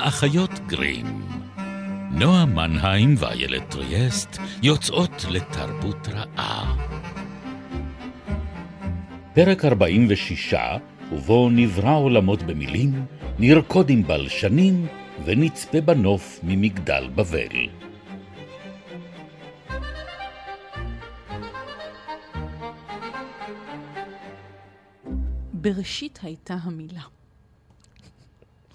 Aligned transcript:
האחיות 0.00 0.50
גרים. 0.66 1.06
נועה 2.10 2.46
מנהיים 2.46 3.14
ואיילת 3.18 3.70
טריאסט 3.70 4.38
יוצאות 4.62 5.24
לתרבות 5.30 6.08
רעה. 6.08 6.76
פרק 9.34 9.64
46, 9.64 10.54
ובו 11.12 11.50
נברא 11.50 11.96
עולמות 11.96 12.42
במילים, 12.42 13.06
נרקוד 13.38 13.90
עם 13.90 14.02
בלשנים 14.02 14.86
ונצפה 15.24 15.80
בנוף 15.80 16.40
ממגדל 16.42 17.08
בבל. 17.14 17.68
בראשית 25.52 26.18
הייתה 26.22 26.54
המילה. 26.62 27.19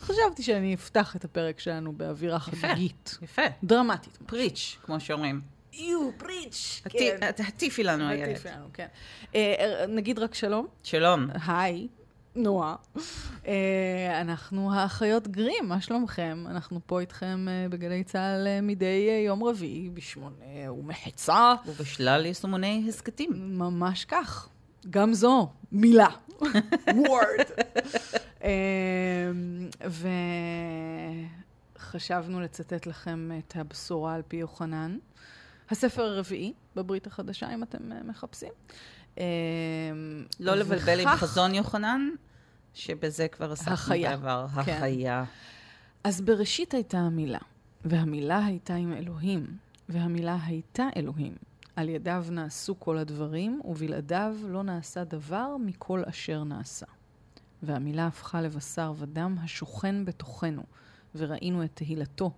חשבתי 0.06 0.44
שאני 0.44 0.74
אפתח 0.74 1.16
את 1.16 1.26
הפרק 1.26 1.60
שלנו 1.60 1.94
באווירה 1.94 2.40
חגיגית. 2.40 3.18
יפה. 3.22 3.42
דרמטית. 3.64 4.18
פריץ', 4.26 4.78
כמו 4.84 5.00
שאומרים. 5.00 5.42
יו, 5.74 6.10
פריץ'. 6.18 6.82
הטי- 6.86 7.12
הטיפי 7.48 7.84
לנו, 7.84 8.10
איילת. 8.10 8.30
הטיף 8.30 8.44
שלנו, 8.44 8.66
כן. 8.74 8.88
אה, 9.36 9.86
נגיד 9.88 10.20
רק 10.20 10.36
שלום. 10.36 10.68
שלום. 10.84 11.28
היי, 11.48 11.88
נועה. 12.36 12.76
אה, 13.48 13.54
אנחנו 14.22 14.74
האחיות 14.74 15.28
גרים, 15.28 15.68
מה 15.70 15.82
שלומכם? 15.82 16.44
אנחנו 16.50 16.80
פה 16.86 17.00
איתכם 17.00 17.46
אה, 17.50 17.70
בגלי 17.70 18.04
צה"ל 18.04 18.48
אה, 18.48 18.62
מדי 18.62 19.08
אה, 19.10 19.24
יום 19.26 19.44
רביעי 19.44 19.90
בשמונה 19.94 20.36
ומחצה. 20.72 21.54
ובשלל 21.66 22.26
יישומוני 22.26 22.86
הסכתים. 22.90 23.30
ממש 23.60 24.06
כך. 24.06 24.50
גם 24.90 25.14
זו 25.14 25.50
מילה. 25.72 26.08
וורד. 26.96 27.46
וחשבנו 31.78 32.42
לצטט 32.42 32.86
לכם 32.86 33.32
את 33.38 33.56
הבשורה 33.56 34.14
על 34.14 34.22
פי 34.28 34.38
יוחנן. 34.38 34.98
הספר 35.70 36.02
הרביעי 36.02 36.54
בברית 36.76 37.08
החדשה, 37.08 37.54
אם 37.54 37.64
אתם 37.64 37.92
אה, 37.92 38.04
מחפשים. 38.04 38.52
אה, 39.18 39.24
לא 40.40 40.56
לבלבל 40.56 41.00
עם 41.00 41.10
חזון 41.10 41.56
יוחנן, 41.56 42.10
שבזה 42.74 43.28
כבר 43.28 43.52
עסקנו. 43.52 43.76
בעבר. 44.02 44.46
כן. 44.66 44.72
החיה. 44.72 45.24
אז 46.04 46.22
בראשית 46.22 46.74
הייתה 46.74 46.98
המילה, 46.98 47.40
והמילה 47.86 48.46
הייתה 48.46 48.76
עם 48.76 48.94
אלוהים, 48.94 49.58
והמילה 49.90 50.38
הייתה 50.46 50.88
אלוהים. 50.96 51.36
על 51.76 51.90
ידיו 51.90 52.26
נעשו 52.32 52.80
כל 52.80 52.98
הדברים, 52.98 53.62
ובלעדיו 53.66 54.36
לא 54.44 54.64
נעשה 54.64 55.04
דבר 55.04 55.56
מכל 55.60 56.04
אשר 56.06 56.44
נעשה. 56.44 56.86
והמילה 57.64 58.08
הפכה 58.08 58.42
לבשר 58.42 58.94
ודם 58.98 59.36
השוכן 59.44 60.06
בתוכנו, 60.06 60.64
וראינו 61.16 61.64
את 61.64 61.70
תהילתו, 61.74 62.32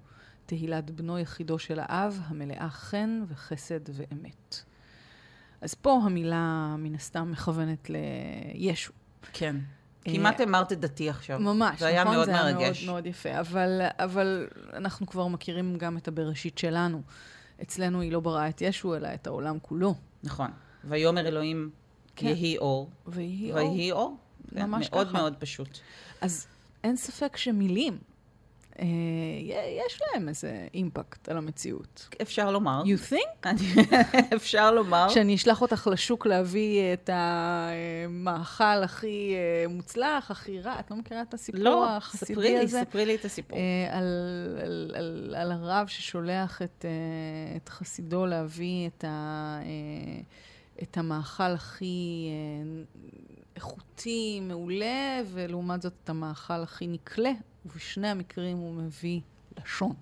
תהילת 0.45 0.91
בנו 0.91 1.19
יחידו 1.19 1.59
של 1.59 1.79
האב, 1.81 2.21
המלאה 2.25 2.69
חן 2.69 3.23
וחסד 3.27 3.79
ואמת. 3.93 4.63
אז 5.61 5.73
פה 5.73 5.99
המילה 6.03 6.75
מן 6.77 6.95
הסתם 6.95 7.31
מכוונת 7.31 7.89
לישו. 7.89 8.93
כן. 9.33 9.55
אה, 10.07 10.13
כמעט 10.13 10.41
אמרת 10.41 10.71
את 10.71 10.79
דתי 10.79 11.09
עכשיו. 11.09 11.39
ממש, 11.39 11.79
זה 11.79 11.87
היה 11.87 12.03
נכון? 12.03 12.15
מאוד 12.15 12.25
זה 12.25 12.31
היה 12.41 12.53
מרגש. 12.53 12.83
מאוד 12.83 12.93
מאוד 12.93 13.05
יפה. 13.05 13.39
אבל, 13.39 13.81
אבל 13.99 14.47
אנחנו 14.73 15.07
כבר 15.07 15.27
מכירים 15.27 15.77
גם 15.77 15.97
את 15.97 16.07
הבראשית 16.07 16.57
שלנו. 16.57 17.01
אצלנו 17.61 18.01
היא 18.01 18.11
לא 18.11 18.19
בראה 18.19 18.49
את 18.49 18.61
ישו, 18.61 18.95
אלא 18.95 19.13
את 19.13 19.27
העולם 19.27 19.57
כולו. 19.61 19.95
נכון. 20.23 20.51
ויאמר 20.83 21.27
אלוהים, 21.27 21.69
כן. 22.15 22.27
יהי 22.27 22.57
אור. 22.57 22.89
ויהי 23.07 23.51
אור. 23.51 23.59
ויהי 23.59 23.91
אור. 23.91 24.17
ממש 24.51 24.91
מאוד 24.91 25.07
ככה. 25.07 25.17
מאוד 25.17 25.35
פשוט. 25.39 25.79
אז 26.21 26.47
אין 26.83 26.95
ספק 26.95 27.37
שמילים, 27.37 27.97
אה, 28.79 28.85
יש 29.85 29.99
להם 30.01 30.29
איזה 30.29 30.67
אימפקט 30.73 31.29
על 31.29 31.37
המציאות. 31.37 32.09
אפשר 32.21 32.51
לומר. 32.51 32.83
You 32.83 33.13
think? 33.13 33.47
אפשר 34.35 34.71
לומר. 34.71 35.09
שאני 35.09 35.35
אשלח 35.35 35.61
אותך 35.61 35.87
לשוק 35.91 36.25
להביא 36.25 36.93
את 36.93 37.09
המאכל 37.13 38.83
הכי 38.83 39.33
אה, 39.35 39.67
מוצלח, 39.67 40.31
הכי 40.31 40.61
רע. 40.61 40.79
את 40.79 40.91
לא 40.91 40.97
מכירה 40.97 41.21
את 41.21 41.33
הסיפור 41.33 41.61
לא, 41.61 41.97
החסידי 41.97 42.33
ספרי 42.33 42.49
לי, 42.49 42.59
הזה? 42.59 42.81
ספרי 42.81 43.05
לי 43.05 43.15
את 43.15 43.25
הסיפור. 43.25 43.57
אה, 43.57 43.97
על, 43.97 44.03
על, 44.63 44.91
על, 44.95 45.35
על 45.37 45.51
הרב 45.51 45.87
ששולח 45.87 46.61
את, 46.61 46.85
אה, 46.85 47.57
את 47.57 47.69
חסידו 47.69 48.25
להביא 48.25 48.87
את, 48.87 49.03
ה, 49.03 49.59
אה, 49.61 50.21
את 50.83 50.97
המאכל 50.97 51.53
הכי 51.53 52.27
אה, 52.29 52.83
איכותי, 53.57 54.39
מעולה, 54.41 55.21
ולעומת 55.31 55.81
זאת 55.81 55.93
את 56.03 56.09
המאכל 56.09 56.63
הכי 56.63 56.87
נקלה, 56.87 57.31
ובשני 57.65 58.07
המקרים 58.07 58.57
הוא 58.57 58.73
מביא 58.73 59.21
לשון. 59.59 59.93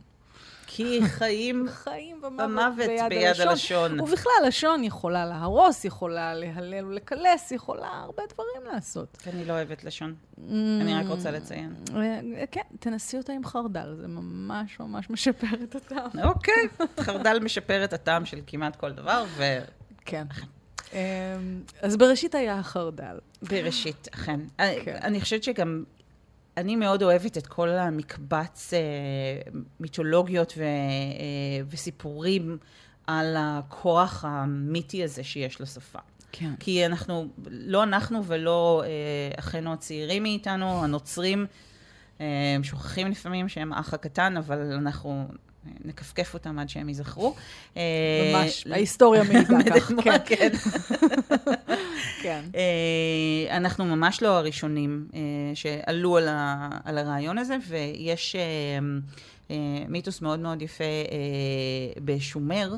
כי 0.67 0.99
חיים 1.05 1.67
חיים 1.83 2.21
במוות 2.21 2.75
ביד, 2.77 3.09
ביד 3.09 3.27
הלשון. 3.27 3.47
הלשון. 3.47 3.99
ובכלל, 3.99 4.31
לשון 4.47 4.83
יכולה 4.83 5.25
להרוס, 5.25 5.85
יכולה 5.85 6.33
להלל 6.33 6.85
ולקלס, 6.85 7.51
יכולה 7.51 7.87
הרבה 7.87 8.23
דברים 8.33 8.73
לעשות. 8.73 9.17
אני 9.27 9.45
לא 9.45 9.53
אוהבת 9.53 9.83
לשון. 9.83 10.15
אני 10.81 10.93
רק 10.93 11.05
רוצה 11.07 11.31
לציין. 11.31 11.75
אה, 11.95 12.19
כן, 12.51 12.61
תנסי 12.79 13.17
אותה 13.17 13.33
עם 13.33 13.45
חרדל, 13.45 13.95
זה 14.01 14.07
ממש 14.07 14.79
ממש 14.79 15.09
משפר 15.09 15.63
את 15.63 15.75
הטעם. 15.75 16.11
אוקיי, 16.23 16.67
חרדל 16.99 17.39
משפר 17.43 17.83
את 17.83 17.93
הטעם 17.93 18.25
של 18.25 18.39
כמעט 18.47 18.75
כל 18.75 18.91
דבר, 18.91 19.25
כן. 20.05 20.25
אמ, 20.93 20.99
אז 21.81 21.97
בראשית 21.97 22.35
היה 22.35 22.59
החרדל. 22.59 23.17
ובראשית, 23.41 24.07
אכן. 24.13 24.39
כן. 24.57 24.97
אני 25.03 25.21
חושבת 25.21 25.43
שגם, 25.43 25.83
אני 26.57 26.75
מאוד 26.75 27.03
אוהבת 27.03 27.37
את 27.37 27.47
כל 27.47 27.69
המקבץ 27.69 28.73
אה, 28.73 28.79
מיתולוגיות 29.79 30.53
ו, 30.57 30.61
אה, 30.61 30.65
וסיפורים 31.69 32.57
על 33.07 33.35
הכוח 33.39 34.25
המיתי 34.27 35.03
הזה 35.03 35.23
שיש 35.23 35.61
לשפה. 35.61 35.99
כן. 36.31 36.55
כי 36.59 36.85
אנחנו, 36.85 37.27
לא 37.47 37.83
אנחנו 37.83 38.25
ולא 38.25 38.83
אה, 38.85 38.89
אחינו 39.39 39.73
הצעירים 39.73 40.23
מאיתנו, 40.23 40.83
הנוצרים, 40.83 41.45
אה, 42.21 42.57
שוכחים 42.63 43.07
לפעמים 43.07 43.49
שהם 43.49 43.73
האח 43.73 43.93
הקטן, 43.93 44.37
אבל 44.37 44.71
אנחנו 44.71 45.27
אה, 45.67 45.71
נכפכף 45.85 46.33
אותם 46.33 46.59
עד 46.59 46.69
שהם 46.69 46.89
ייזכרו. 46.89 47.35
אה, 47.77 47.81
ממש, 48.33 48.67
ההיסטוריה 48.71 49.23
מעידה 49.23 49.63
כך, 49.79 49.91
כן. 50.03 50.17
כן. 50.25 50.49
כן. 52.23 52.43
אה, 52.55 53.57
אנחנו 53.57 53.85
ממש 53.85 54.21
לא 54.21 54.37
הראשונים 54.37 55.07
אה, 55.13 55.19
שעלו 55.53 56.17
על, 56.17 56.97
הרעיון 56.97 57.37
הזה, 57.37 57.57
ויש 57.67 58.35
אה, 58.35 58.41
אה, 59.51 59.85
מיתוס 59.87 60.21
מאוד 60.21 60.39
מאוד 60.39 60.61
יפה 60.61 60.83
אה, 60.83 62.01
בשומר, 62.05 62.73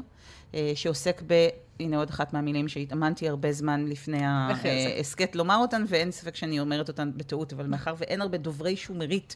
אה, 0.56 0.72
שעוסק 0.76 1.22
ב... 1.28 1.48
הנה 1.80 1.98
עוד 1.98 2.10
אחת 2.10 2.34
מהמילים 2.34 2.68
שהתאמנתי 2.68 3.30
הרבה 3.30 3.52
זמן 3.52 3.86
לפני? 3.88 4.26
ההסכת 4.26 5.36
לומר 5.36 5.58
אותן, 5.58 5.84
ואין 5.88 6.12
ספק 6.12 6.36
שאני 6.36 6.60
אומרת 6.60 6.88
אותן 6.88 7.12
בטעות, 7.16 7.54
אבל 7.54 7.66
מאחר 7.66 7.94
ואין 7.98 8.22
הרבה 8.22 8.38
דוברי 8.38 8.76
שומרית, 8.76 9.36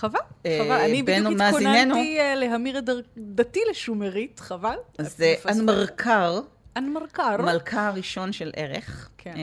חבל, 0.00 0.18
אה, 0.46 0.58
חבל. 0.64 0.80
אני 0.80 1.02
בדיוק 1.02 1.40
התכוננתי 1.40 2.20
אה, 2.20 2.34
להמיר 2.34 2.78
את 2.78 2.84
דתי 3.16 3.60
לשומרית, 3.70 4.40
חבל. 4.40 4.76
זה. 4.98 5.34
אנמרקר, 5.48 6.40
אנמרקר. 6.76 7.36
מלכה 7.36 7.88
הראשון 7.88 8.32
של 8.32 8.50
ערך. 8.56 9.10
כן. 9.18 9.34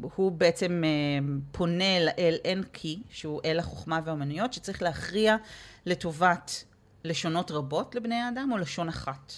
והוא 0.00 0.32
בעצם 0.32 0.82
אה, 0.84 0.90
פונה 1.52 2.00
לאל 2.00 2.36
אנקי, 2.52 3.02
שהוא 3.10 3.40
אל 3.44 3.58
החוכמה 3.58 4.00
והאומנויות, 4.04 4.52
שצריך 4.52 4.82
להכריע 4.82 5.36
לטובת 5.86 6.64
לשונות 7.04 7.50
רבות 7.50 7.94
לבני 7.94 8.14
האדם 8.14 8.50
או 8.52 8.58
לשון 8.58 8.88
אחת. 8.88 9.32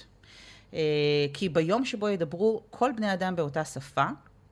כי 1.32 1.48
ביום 1.52 1.84
שבו 1.84 2.08
ידברו 2.08 2.62
כל 2.70 2.92
בני 2.96 3.06
האדם 3.06 3.36
באותה 3.36 3.64
שפה, 3.64 4.06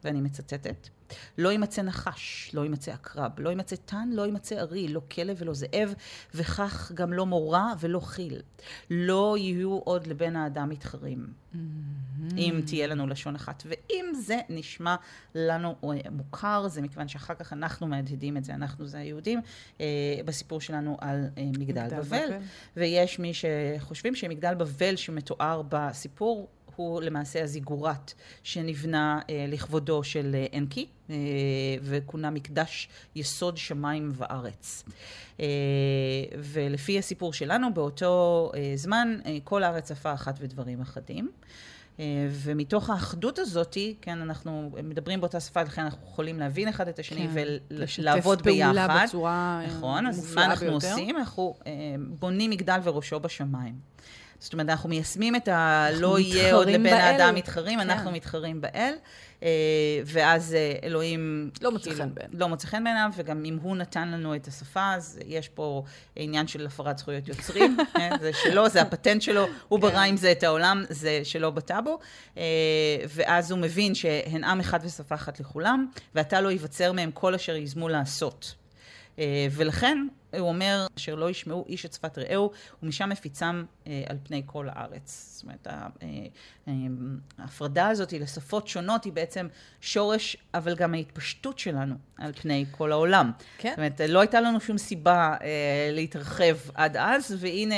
ואני 0.05 0.21
מצטטת, 0.21 0.89
לא 1.39 1.49
יימצא 1.49 1.83
נחש, 1.83 2.51
לא 2.55 2.61
יימצא 2.61 2.93
עקרב, 2.93 3.33
לא 3.39 3.49
יימצא 3.49 3.77
תן, 3.77 4.09
לא 4.13 4.23
יימצא 4.23 4.59
ארי, 4.59 4.89
לא 4.89 5.01
כלב 5.11 5.37
ולא 5.41 5.55
זאב, 5.55 5.95
וכך 6.35 6.93
גם 6.95 7.13
לא 7.13 7.27
מורה 7.27 7.73
ולא 7.81 8.01
חיל. 8.01 8.43
לא 8.91 9.37
יהיו 9.39 9.79
עוד 9.79 10.07
לבן 10.07 10.37
האדם 10.37 10.69
מתחרים, 10.69 11.33
אם 12.37 12.61
תהיה 12.67 12.87
לנו 12.87 13.07
לשון 13.07 13.35
אחת. 13.35 13.63
ואם 13.67 14.05
זה 14.15 14.39
נשמע 14.49 14.97
לנו 15.35 15.75
אה, 15.85 16.11
מוכר, 16.11 16.69
זה 16.69 16.83
מכיוון 16.83 17.09
שאחר 17.09 17.35
כך 17.35 17.53
אנחנו 17.53 17.87
מהדהדים 17.87 18.37
את 18.37 18.45
זה, 18.45 18.55
אנחנו 18.55 18.87
זה 18.87 18.99
היהודים, 18.99 19.41
אה, 19.81 19.87
בסיפור 20.25 20.61
שלנו 20.61 20.97
על 21.01 21.25
אה, 21.39 21.45
מגדל 21.59 21.79
מגדל 21.85 22.01
בבל. 22.01 22.27
בבל. 22.27 22.39
ויש 22.77 23.19
מי 23.19 23.33
שחושבים 23.35 24.15
שמגדל 24.15 24.55
בבל 24.55 24.97
שמתואר 24.97 25.63
בסיפור 25.69 26.49
הוא 26.79 27.03
למעשה 27.03 27.43
הזיגורט 27.43 28.13
שנבנה 28.43 29.21
אה, 29.31 29.45
לכבודו 29.49 30.05
של 30.05 30.35
אה, 30.35 30.59
אנקי, 30.59 30.87
אה, 31.11 31.15
וכונה 31.83 32.31
מקדש 32.31 32.89
יסוד 33.15 33.57
שמיים 33.57 34.13
וארץ. 34.15 34.85
אה, 35.41 35.47
ולפי 36.39 36.99
הסיפור 36.99 37.33
שלנו, 37.33 37.75
באותו 37.75 38.51
אה, 38.55 38.73
זמן, 38.75 39.19
אה, 39.27 39.39
כל 39.45 39.63
הארץ 39.63 39.91
עפה 39.91 40.15
אחת 40.15 40.35
ודברים 40.41 40.81
אחדים. 40.81 41.31
ומתוך 42.31 42.91
האחדות 42.91 43.39
הזאת, 43.39 43.77
כן, 44.01 44.21
אנחנו 44.23 44.71
מדברים 44.85 45.21
באותה 45.21 45.41
שפה, 45.41 45.63
לכן 45.63 45.83
אנחנו 45.83 46.07
יכולים 46.07 46.39
להבין 46.41 46.69
אחד 46.69 46.89
את 46.89 46.99
השני 46.99 47.29
כן, 47.29 47.47
ולעבוד 47.99 48.43
ביחד. 48.43 48.73
לשתף 48.75 48.87
פעולה 48.87 49.05
בצורה 49.07 49.63
נכון, 49.67 50.07
אז 50.07 50.35
מה 50.35 50.45
אנחנו 50.45 50.67
ביותר. 50.67 50.93
עושים? 50.93 51.17
אנחנו 51.17 51.55
בונים 52.19 52.51
מגדל 52.51 52.79
וראשו 52.83 53.21
בשמיים. 53.21 53.75
זאת 54.41 54.53
אומרת, 54.53 54.69
אנחנו 54.69 54.89
מיישמים 54.89 55.37
את 55.37 55.49
הלא 55.49 56.19
יהיה 56.19 56.55
עוד 56.55 56.69
לבן 56.69 56.83
באל. 56.83 56.93
האדם 56.93 57.35
מתחרים, 57.35 57.79
כן. 57.79 57.91
אנחנו 57.91 58.11
מתחרים 58.11 58.61
באל, 58.61 58.95
אה, 59.43 59.49
ואז 60.05 60.55
אה, 60.55 60.75
אלוהים... 60.83 61.51
לא 61.63 61.73
מוצא 61.73 61.91
כאילו, 61.91 62.05
חן 62.05 62.15
בעיניו. 62.15 62.41
לא 62.41 62.49
מוצא 62.49 62.67
חן 62.67 62.85
בעיניו, 62.85 63.11
וגם 63.17 63.45
אם 63.45 63.59
הוא 63.63 63.77
נתן 63.77 64.09
לנו 64.09 64.37
את 64.37 64.49
השפה, 64.49 64.95
אז 64.95 65.19
יש 65.27 65.49
פה 65.49 65.83
עניין 66.17 66.47
של 66.47 66.67
הפרת 66.67 66.99
זכויות 66.99 67.29
יוצרים, 67.29 67.77
כן? 67.97 68.11
זה 68.21 68.31
שלו, 68.33 68.69
זה 68.69 68.83
הפטנט 68.83 69.23
שלו, 69.23 69.47
הוא 69.69 69.81
ברא 69.81 70.01
עם 70.01 70.17
זה 70.17 70.33
את 70.33 70.43
העולם, 70.43 70.85
זה 70.89 71.21
שלו 71.25 71.53
בטאבו, 71.53 71.99
אה, 72.37 72.43
ואז 73.09 73.51
הוא 73.51 73.59
מבין 73.59 73.95
שהן 73.95 74.45
עם 74.45 74.61
אחד 74.61 74.81
ושפה 74.83 75.15
אחת 75.15 75.41
לכולם, 75.41 75.87
ועתה 76.15 76.41
לא 76.41 76.49
ייווצר 76.49 76.93
מהם 76.93 77.11
כל 77.11 77.35
אשר 77.35 77.57
יזמו 77.57 77.89
לעשות. 77.89 78.55
אה, 79.19 79.47
ולכן 79.51 80.07
הוא 80.33 80.49
אומר, 80.49 80.87
אשר 80.97 81.15
לא 81.15 81.31
ישמעו 81.31 81.65
איש 81.69 81.87
את 81.87 81.93
שפת 81.93 82.19
רעהו, 82.19 82.51
ומשם 82.83 83.09
מפיצם 83.09 83.65
אה, 83.87 84.03
על 84.09 84.17
פני 84.23 84.43
כל 84.47 84.69
הארץ. 84.71 85.33
זאת 85.35 85.43
אומרת, 85.43 85.67
אה, 85.67 86.73
ההפרדה 87.39 87.89
הזאת 87.89 88.13
לשפות 88.13 88.69
שונות 88.69 89.05
היא 89.05 89.13
בעצם 89.13 89.49
שורש, 89.81 90.37
אבל 90.55 90.75
גם 90.77 90.95
ההתפשטות 90.95 91.59
שלנו 91.59 91.95
על 92.17 92.33
פני 92.33 92.65
כל 92.71 92.93
העולם. 92.93 93.33
כן. 93.59 93.69
זאת 93.69 93.79
אומרת, 93.79 94.01
לא 94.09 94.21
הייתה 94.21 94.41
לנו 94.41 94.61
שום 94.61 94.79
סיבה 94.79 95.37
להתרחב 95.93 96.57
עד 96.75 96.97
אז, 96.97 97.37
והנה, 97.39 97.77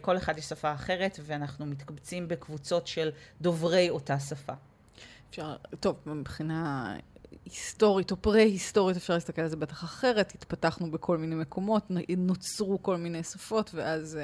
כל 0.00 0.16
אחד 0.16 0.38
יש 0.38 0.44
שפה 0.44 0.74
אחרת, 0.74 1.18
ואנחנו 1.22 1.66
מתקבצים 1.66 2.28
בקבוצות 2.28 2.86
של 2.86 3.10
דוברי 3.40 3.90
אותה 3.90 4.18
שפה. 4.18 4.52
אפשר, 5.30 5.56
טוב, 5.80 5.96
מבחינה 6.06 6.94
היסטורית 7.44 8.10
או 8.10 8.16
פרה-היסטורית 8.16 8.96
אפשר 8.96 9.14
להסתכל 9.14 9.42
על 9.42 9.48
זה 9.48 9.56
בטח 9.56 9.84
אחרת, 9.84 10.32
התפתחנו 10.34 10.90
בכל 10.90 11.18
מיני 11.18 11.34
מקומות, 11.34 11.86
נוצרו 12.18 12.82
כל 12.82 12.96
מיני 12.96 13.22
שפות, 13.22 13.70
ואז 13.74 14.16
אה, 14.16 14.22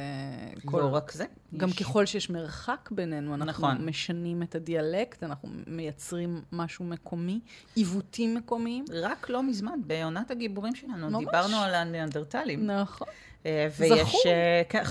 כל... 0.65 0.81
לא 0.81 0.95
רק 0.95 1.13
זה. 1.13 1.25
גם 1.57 1.69
יש- 1.69 1.79
ככל 1.79 2.07
שיש 2.07 2.31
מרחק 2.31 2.89
בינינו, 2.93 3.35
אנחנו 3.35 3.69
נכון. 3.69 3.87
משנים 3.87 4.43
את 4.43 4.55
הדיאלקט, 4.55 5.23
אנחנו 5.23 5.49
מייצרים 5.67 6.43
משהו 6.53 6.85
מקומי, 6.85 7.41
עיוותים 7.75 8.35
מקומיים. 8.35 8.85
רק 9.03 9.31
לא 9.31 9.43
מזמן, 9.43 9.81
בעונת 9.87 10.31
הגיבורים 10.31 10.75
שלנו, 10.75 11.11
ממש. 11.11 11.25
דיברנו 11.25 11.57
על 11.57 11.75
הניאנדרטלים. 11.75 12.67
נכון. 12.71 13.09
אה, 13.47 13.69
ויש... 13.79 14.01
זכור. 14.01 14.21
אה, 14.27 14.63
כן, 14.69 14.83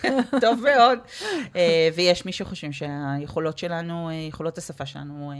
טוב 0.40 0.60
מאוד. 0.62 0.98
אה, 1.56 1.88
ויש 1.94 2.26
מי 2.26 2.32
שחושבים 2.32 2.72
שהיכולות 2.72 3.58
שלנו, 3.58 4.10
יכולות 4.12 4.58
השפה 4.58 4.86
שלנו, 4.86 5.32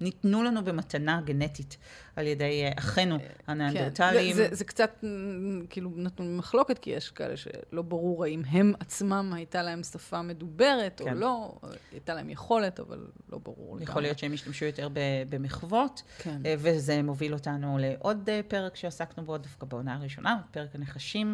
ניתנו 0.00 0.42
לנו 0.42 0.64
במתנה 0.64 1.20
גנטית 1.24 1.76
על 2.16 2.26
ידי 2.26 2.64
אחינו 2.78 3.18
הניאנדרטלים. 3.46 4.30
כן. 4.30 4.36
זה, 4.36 4.48
זה, 4.48 4.54
זה 4.54 4.64
קצת 4.64 5.04
כאילו 5.70 5.90
נתון 5.96 6.26
במחלוקת, 6.26 6.78
כי 6.78 6.90
יש 6.90 7.10
כאלה 7.10 7.36
שלא 7.36 7.82
ברור 7.82 8.24
האם 8.24 8.42
הם 8.48 8.72
עצמם 8.80 9.32
הייתה 9.34 9.62
להם 9.62 9.82
שפה 9.82 10.22
מדוברת 10.22 11.00
כן. 11.04 11.14
או 11.14 11.20
לא, 11.20 11.54
או 11.62 11.68
הייתה 11.92 12.14
להם 12.14 12.30
יכולת, 12.30 12.80
אבל 12.80 13.06
לא 13.32 13.38
ברור. 13.38 13.78
יכול 13.80 14.02
להיות 14.02 14.18
שהם 14.18 14.32
השתמשו 14.32 14.64
יותר 14.64 14.88
במחוות, 15.28 16.02
כן. 16.18 16.40
וזה 16.58 17.02
מוביל 17.02 17.32
אותנו 17.32 17.78
לעוד 17.80 18.28
פרק 18.48 18.76
שעסקנו 18.76 19.24
בו 19.24 19.38
דווקא 19.38 19.66
בעונה 19.66 19.94
הראשונה, 19.94 20.40
פרק 20.50 20.74
הנחשים, 20.74 21.33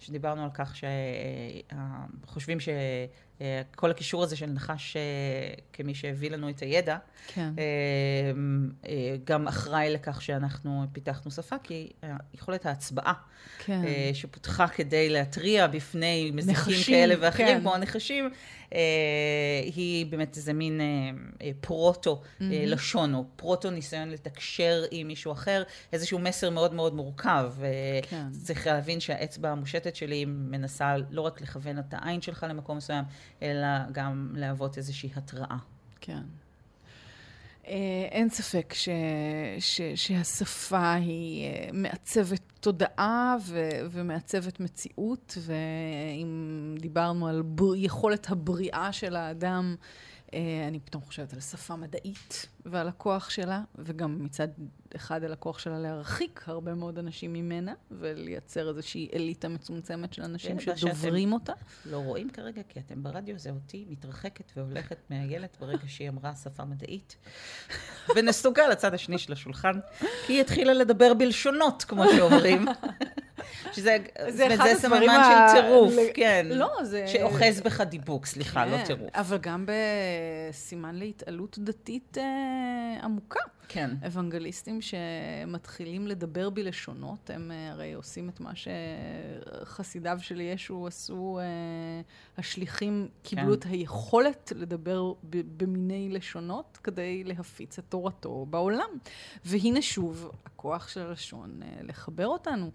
שדיברנו 0.00 0.44
על 0.44 0.50
כך 0.54 0.74
שחושבים 2.26 2.58
שכל 2.60 3.90
הקישור 3.90 4.22
הזה 4.22 4.36
של 4.36 4.46
נחש 4.46 4.96
אה, 4.96 5.02
כמי 5.72 5.94
שהביא 5.94 6.30
לנו 6.30 6.50
את 6.50 6.60
הידע, 6.60 6.96
כן. 7.26 7.52
אה, 7.58 7.64
אה, 8.86 9.16
גם 9.24 9.48
אחראי 9.48 9.90
לכך 9.90 10.22
שאנחנו 10.22 10.84
פיתחנו 10.92 11.30
שפה, 11.30 11.56
כי 11.62 11.90
יכולת 12.34 12.66
ההצבעה 12.66 13.12
כן. 13.58 13.82
שפותחה 14.14 14.68
כדי 14.68 15.08
להתריע 15.08 15.66
בפני 15.66 16.30
מזיקים 16.34 16.60
נחשים, 16.60 16.94
כאלה 16.94 17.14
ואחרים, 17.20 17.48
כן. 17.48 17.60
כמו 17.60 17.74
הנחשים, 17.74 18.30
היא 19.74 20.06
באמת 20.06 20.36
איזה 20.36 20.52
מין 20.52 20.80
פרוטו 21.60 22.22
אה, 22.40 22.46
לשון, 22.66 23.14
או 23.14 23.24
פרוטו 23.36 23.70
ניסיון 23.70 24.08
לתקשר 24.08 24.84
עם 24.90 25.06
מישהו 25.06 25.32
אחר, 25.32 25.62
איזשהו 25.92 26.18
מסר 26.18 26.50
מאוד 26.50 26.74
מאוד 26.74 26.94
מורכב. 26.94 27.52
כן. 28.02 28.26
צריך 28.44 28.66
להבין 28.66 29.00
שהאצבע 29.00 29.50
המושטת 29.50 29.87
שלי 29.96 30.24
מנסה 30.24 30.94
לא 31.10 31.20
רק 31.20 31.40
לכוון 31.40 31.78
את 31.78 31.94
העין 31.94 32.20
שלך 32.20 32.46
למקום 32.48 32.76
מסוים, 32.76 33.04
אלא 33.42 33.68
גם 33.92 34.32
להוות 34.36 34.78
איזושהי 34.78 35.10
התראה. 35.16 35.56
כן. 36.00 36.22
אה, 37.68 38.08
אין 38.10 38.28
ספק 38.28 38.74
ש, 38.74 38.88
ש, 39.58 39.80
שהשפה 39.94 40.92
היא 40.92 41.46
אה, 41.46 41.68
מעצבת 41.72 42.40
תודעה 42.60 43.36
ו, 43.46 43.70
ומעצבת 43.90 44.60
מציאות, 44.60 45.38
ואם 45.40 46.74
דיברנו 46.80 47.28
על 47.28 47.42
בר, 47.42 47.76
יכולת 47.76 48.30
הבריאה 48.30 48.92
של 48.92 49.16
האדם, 49.16 49.76
אני 50.68 50.80
פתאום 50.80 51.02
חושבת 51.02 51.32
על 51.32 51.40
שפה 51.40 51.76
מדעית 51.76 52.46
ועל 52.66 52.88
הכוח 52.88 53.30
שלה, 53.30 53.62
וגם 53.74 54.24
מצד 54.24 54.48
אחד 54.96 55.24
על 55.24 55.32
הכוח 55.32 55.58
שלה 55.58 55.78
להרחיק 55.78 56.42
הרבה 56.46 56.74
מאוד 56.74 56.98
אנשים 56.98 57.32
ממנה, 57.32 57.74
ולייצר 57.90 58.68
איזושהי 58.68 59.08
אליטה 59.14 59.48
מצומצמת 59.48 60.12
של 60.12 60.22
אנשים 60.22 60.60
שדוברים 60.60 61.32
אותה. 61.32 61.52
לא 61.86 61.98
רואים 61.98 62.30
כרגע, 62.30 62.62
כי 62.68 62.80
אתם 62.80 63.02
ברדיו, 63.02 63.38
זה 63.38 63.50
אותי 63.50 63.86
מתרחקת 63.88 64.52
והולכת 64.56 64.98
מהילד 65.10 65.48
ברגע 65.60 65.86
שהיא 65.86 66.08
אמרה 66.08 66.34
שפה 66.34 66.64
מדעית. 66.64 67.16
ונסוגה 68.16 68.68
לצד 68.68 68.94
השני 68.94 69.18
של 69.18 69.32
השולחן, 69.32 69.80
כי 70.26 70.32
היא 70.32 70.40
התחילה 70.40 70.72
לדבר 70.72 71.14
בלשונות, 71.14 71.84
כמו 71.84 72.04
שאומרים. 72.16 72.66
שזה 73.72 73.96
זה 74.28 74.54
אחד 74.54 74.64
זה 74.64 74.80
סממן 74.80 75.08
ה- 75.08 75.48
של 75.54 75.60
טירוף, 75.62 75.92
ל- 75.92 76.10
כן. 76.14 76.46
לא, 76.50 76.70
זה... 76.82 77.06
שאוחז 77.08 77.60
בך 77.60 77.80
דיבוק, 77.80 78.26
סליחה, 78.26 78.66
לא 78.66 78.76
כן, 78.76 78.84
טירוף. 78.84 79.10
אבל 79.14 79.38
גם 79.38 79.66
בסימן 79.68 80.94
להתעלות 80.94 81.58
דתית 81.58 82.18
אה, 82.18 82.24
עמוקה. 83.02 83.40
כן. 83.68 83.90
אוונגליסטים 84.04 84.78
שמתחילים 84.80 86.06
לדבר 86.06 86.50
בלשונות, 86.50 87.30
הם 87.30 87.50
אה, 87.50 87.70
הרי 87.70 87.92
עושים 87.92 88.28
את 88.28 88.40
מה 88.40 88.50
שחסידיו 88.54 90.18
של 90.20 90.40
ישו 90.40 90.86
עשו, 90.86 91.38
אה, 91.38 91.44
השליחים 92.38 93.08
קיבלו 93.22 93.46
כן. 93.46 93.52
את 93.52 93.64
היכולת 93.64 94.52
לדבר 94.56 95.12
במיני 95.56 96.08
לשונות 96.10 96.78
כדי 96.84 97.24
להפיץ 97.24 97.78
את 97.78 97.84
תורתו 97.88 98.46
בעולם. 98.50 98.88
והנה 99.44 99.82
שוב, 99.82 100.30
הכוח 100.46 100.88
של 100.88 101.00
הלשון 101.00 101.60
אה, 101.62 101.68
לחבר 101.82 102.26
אותנו. 102.26 102.70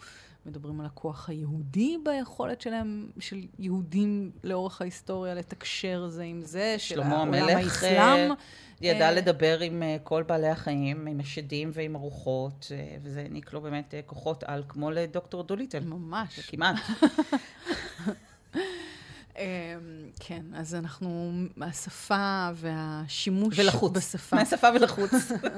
מדברים 0.45 0.79
על 0.79 0.85
הכוח 0.85 1.29
היהודי 1.29 1.97
ביכולת 2.03 2.61
שלהם, 2.61 3.07
של 3.19 3.41
יהודים 3.59 4.31
לאורך 4.43 4.81
ההיסטוריה 4.81 5.33
לתקשר 5.33 6.07
זה 6.07 6.23
עם 6.23 6.41
זה, 6.41 6.75
של 6.77 7.01
העולם 7.01 7.33
האסלאם. 7.33 8.31
אה, 8.31 8.35
ידע 8.81 9.05
אה, 9.05 9.11
לדבר 9.11 9.59
עם 9.59 9.83
אה, 9.83 9.97
כל 10.03 10.23
בעלי 10.23 10.47
החיים, 10.47 11.07
עם 11.07 11.19
השדים 11.19 11.71
ועם 11.73 11.95
הרוחות, 11.95 12.71
וזה 13.03 13.21
העניק 13.21 13.53
לו 13.53 13.61
באמת 13.61 13.93
כוחות 14.05 14.43
על, 14.43 14.63
כמו 14.67 14.91
לדוקטור 14.91 15.43
דוליטל. 15.43 15.79
ממש. 15.79 16.39
כמעט. 16.39 16.75
כן, 20.19 20.41
אז 20.53 20.75
אנחנו, 20.75 21.31
השפה 21.61 22.49
והשימוש 22.55 23.59
ולחוץ. 23.59 23.91
בשפה 23.97 24.35
מהשפה 24.35 24.67
ולחוץ. 24.75 25.11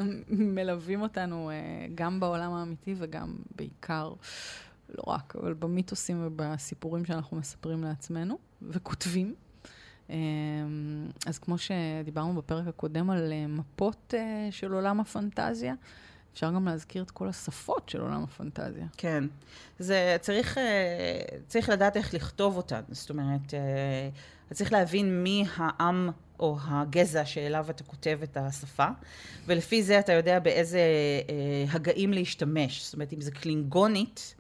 מלווים 0.30 1.02
אותנו 1.02 1.52
גם 1.96 2.20
בעולם 2.20 2.54
האמיתי 2.54 2.96
וגם 2.98 3.36
בעיקר, 3.56 4.14
לא 4.90 5.04
רק, 5.08 5.36
אבל 5.36 5.54
במיתוסים 5.54 6.28
ובסיפורים 6.28 7.06
שאנחנו 7.06 7.38
מספרים 7.38 7.84
לעצמנו 7.84 8.38
וכותבים. 8.62 9.36
אמ, 10.10 10.16
אז 11.26 11.38
כמו 11.38 11.58
שדיברנו 11.58 12.36
בפרק 12.36 12.68
הקודם 12.68 13.10
על 13.10 13.34
אה, 13.34 13.48
מפות 13.48 14.14
אה, 14.18 14.48
של 14.52 14.74
עולם 14.74 15.00
הפנטזיה, 15.00 15.74
אפשר 16.34 16.52
גם 16.52 16.66
להזכיר 16.66 17.04
את 17.04 17.12
כל 17.12 17.28
השפות 17.28 17.90
של 17.90 18.02
עולם 18.02 18.24
הפנטזיה. 18.24 18.86
כן. 18.98 19.24
זה 19.80 20.18
צריך, 20.22 20.58
אה, 20.58 21.22
צריך 21.48 21.70
לדעת 21.70 21.98
איך 21.98 22.14
לכתוב 22.14 22.58
אותן. 22.58 22.82
זאת 22.92 23.10
אומרת, 23.10 23.54
צריך 24.54 24.72
להבין 24.74 25.24
מי 25.24 25.46
העם 25.56 26.10
או 26.40 26.58
הגזע 26.62 27.26
שאליו 27.26 27.66
אתה 27.70 27.84
כותב 27.84 28.20
את 28.24 28.38
השפה, 28.38 28.88
ולפי 29.46 29.84
זה 29.84 30.00
אתה 30.00 30.14
יודע 30.14 30.40
באיזה 30.40 30.82
הגאים 31.70 32.14
להשתמש. 32.14 32.86
זאת 32.86 32.94
אומרת, 32.94 33.14
אם 33.14 33.22
זה 33.22 33.32
קלינגונית, 33.32 34.36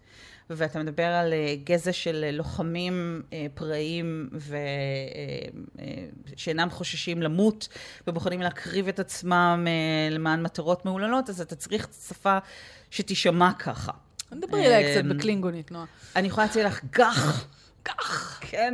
ואתה 0.49 0.79
מדבר 0.79 1.03
על 1.03 1.33
אה, 1.33 1.55
גזע 1.63 1.93
של 1.93 2.23
אה, 2.23 2.31
לוחמים 2.31 3.21
אה, 3.33 3.45
פראיים 3.53 4.29
ו... 4.33 4.57
שאינם 6.35 6.69
חוששים 6.69 7.21
למות 7.21 7.67
ומוכנים 8.07 8.41
להקריב 8.41 8.87
את 8.87 8.99
עצמם 8.99 9.67
למען 10.11 10.41
מטרות 10.41 10.85
מהוללות, 10.85 11.29
אז 11.29 11.41
אתה 11.41 11.55
צריך 11.55 11.87
שפה 12.07 12.37
שתישמע 12.91 13.53
ככה. 13.59 13.91
דברי 14.31 14.67
אליי 14.67 14.91
קצת 14.91 15.05
אמ, 15.05 15.17
בקלינגונית, 15.17 15.71
נועה. 15.71 15.85
אני 16.15 16.27
יכולה 16.27 16.47
להציע 16.47 16.67
לך 16.67 16.81
גח, 16.91 17.47
גח, 17.85 18.39
כן. 18.41 18.73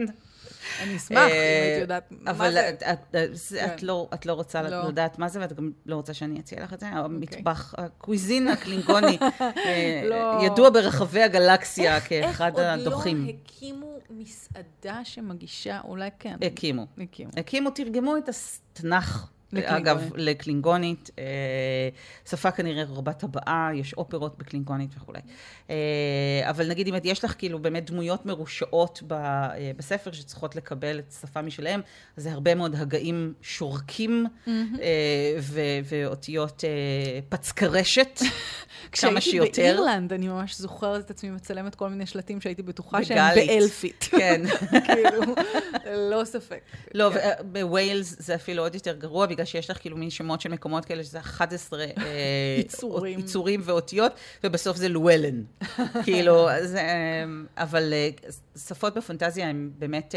אני 0.83 0.95
אשמח 0.97 1.17
אם 1.17 1.31
הייתי 1.63 1.81
יודעת 1.81 2.03
מה 2.11 2.31
אבל 2.31 2.51
זה. 2.51 2.69
את- 2.69 2.83
את 2.83 3.15
כן. 3.49 3.75
לא- 3.81 4.09
את 4.13 4.25
לא 4.25 4.33
רוצה 4.33 4.61
לא. 4.61 4.87
לדעת 4.87 5.19
מה 5.19 5.27
זה, 5.29 5.39
ואת 5.39 5.53
גם 5.53 5.71
לא 5.85 5.95
רוצה 5.95 6.13
שאני 6.13 6.39
אציע 6.39 6.63
לך 6.63 6.73
את 6.73 6.79
זה. 6.79 6.87
המטבח, 6.87 7.73
הקוויזין 7.77 8.47
הקלינגוני, 8.47 9.17
אה, 9.41 10.03
לא. 10.09 10.43
ידוע 10.45 10.69
ברחבי 10.69 11.23
הגלקסיה 11.23 12.01
כאחד 12.01 12.45
איך 12.59 12.59
עוד 12.59 12.59
הדוחים. 12.59 13.25
לא 13.25 13.31
הקימו 13.45 13.97
מסעדה 14.09 14.99
שמגישה, 15.05 15.79
אולי 15.83 16.09
כן. 16.19 16.35
הקימו. 16.45 16.85
הקימו. 16.97 17.31
הקימו, 17.37 17.69
תרגמו 17.69 18.17
את 18.17 18.29
התנ"ך. 18.29 19.27
לקלינגונית. 19.53 19.87
אגב, 19.87 20.11
לקלינגונית, 20.15 21.09
אה, 21.19 21.23
שפה 22.29 22.51
כנראה 22.51 22.83
רבת 22.89 23.23
הבאה, 23.23 23.69
יש 23.75 23.93
אופרות 23.93 24.37
בקלינגונית 24.37 24.89
וכולי. 24.97 25.19
אה, 25.69 25.75
אבל 26.49 26.69
נגיד 26.69 26.87
אם 26.87 26.93
יש 27.03 27.23
לך 27.23 27.35
כאילו 27.37 27.59
באמת 27.59 27.89
דמויות 27.89 28.25
מרושעות 28.25 29.03
אה, 29.11 29.49
בספר 29.77 30.11
שצריכות 30.11 30.55
לקבל 30.55 30.99
את 30.99 31.13
שפה 31.21 31.41
משלהם, 31.41 31.81
אז 32.17 32.23
זה 32.23 32.31
הרבה 32.31 32.55
מאוד 32.55 32.75
הגאים 32.75 33.33
שורקים 33.41 34.25
ו- 35.39 35.79
ואותיות 35.85 36.63
פצקרשת, 37.29 38.19
כמה 38.91 38.91
כשהייתי 38.91 39.21
שיותר. 39.21 39.61
באירלנד, 39.61 40.13
אני 40.13 40.27
ממש 40.27 40.57
זוכרת 40.57 41.05
את 41.05 41.09
עצמי 41.09 41.29
מצלמת 41.29 41.75
כל 41.75 41.89
מיני 41.89 42.05
שלטים 42.05 42.41
שהייתי 42.41 42.61
בטוחה 42.61 43.03
שהם. 43.03 43.35
באלפית. 43.35 44.07
כן. 44.11 44.41
כאילו, 44.85 45.35
ללא 45.85 46.23
ספק. 46.25 46.61
לא, 46.93 47.11
כן. 47.13 47.29
בוויילס 47.51 48.15
זה 48.19 48.35
אפילו 48.35 48.63
עוד 48.63 48.75
יותר 48.75 48.95
גרוע, 48.95 49.25
בגלל 49.41 49.51
שיש 49.51 49.69
לך 49.69 49.77
כאילו 49.77 49.97
מין 49.97 50.09
שמות 50.09 50.41
של 50.41 50.49
מקומות 50.49 50.85
כאלה, 50.85 51.03
שזה 51.03 51.19
11 51.19 51.79
אה, 51.83 51.87
יצורים. 52.59 53.19
יצורים 53.19 53.61
ואותיות, 53.63 54.11
ובסוף 54.43 54.77
זה 54.77 54.89
לואלן. 54.89 55.43
כאילו, 56.05 56.49
אז, 56.49 56.75
אה, 56.75 57.23
אבל 57.57 57.93
אה, 57.93 58.09
שפות 58.67 58.93
בפנטזיה 58.97 59.49
הן 59.49 59.69
באמת... 59.79 60.15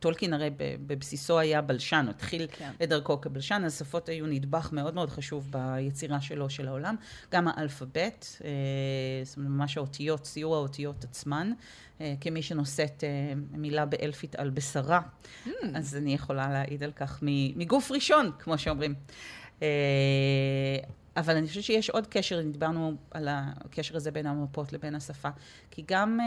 טולקין 0.00 0.32
הרי 0.32 0.50
בבסיסו 0.86 1.38
היה 1.38 1.62
בלשן, 1.62 2.04
הוא 2.04 2.10
התחיל 2.10 2.46
כן. 2.52 2.70
את 2.82 2.88
דרכו 2.88 3.20
כבלשן, 3.20 3.62
אז 3.66 3.78
שפות 3.78 4.08
היו 4.08 4.26
נדבך 4.26 4.68
מאוד 4.72 4.94
מאוד 4.94 5.10
חשוב 5.10 5.50
ביצירה 5.50 6.20
שלו 6.20 6.50
של 6.50 6.68
העולם. 6.68 6.96
גם 7.32 7.48
האלפבית, 7.48 8.38
אה, 8.44 8.50
זאת 9.24 9.36
אומרת, 9.36 9.50
ממש 9.50 9.76
האותיות, 9.76 10.22
ציור 10.22 10.56
האותיות 10.56 11.04
עצמן. 11.04 11.52
אה, 12.00 12.14
כמי 12.20 12.42
שנושאת 12.42 13.04
אה, 13.04 13.32
מילה 13.50 13.86
באלפית 13.86 14.36
על 14.36 14.50
בשרה, 14.50 15.00
אז 15.74 15.96
אני 15.96 16.14
יכולה 16.14 16.52
להעיד 16.52 16.82
על 16.82 16.92
כך 16.92 17.18
מגוף 17.56 17.90
ראשון, 17.90 18.30
כמו 18.38 18.58
שאומרים. 18.58 18.94
אבל 21.16 21.36
אני 21.36 21.46
חושבת 21.46 21.64
שיש 21.64 21.90
עוד 21.90 22.06
קשר, 22.06 22.42
דיברנו 22.52 22.94
על 23.10 23.28
הקשר 23.30 23.96
הזה 23.96 24.10
בין 24.10 24.26
המפות 24.26 24.72
לבין 24.72 24.94
השפה, 24.94 25.28
כי 25.70 25.84
גם, 25.86 26.18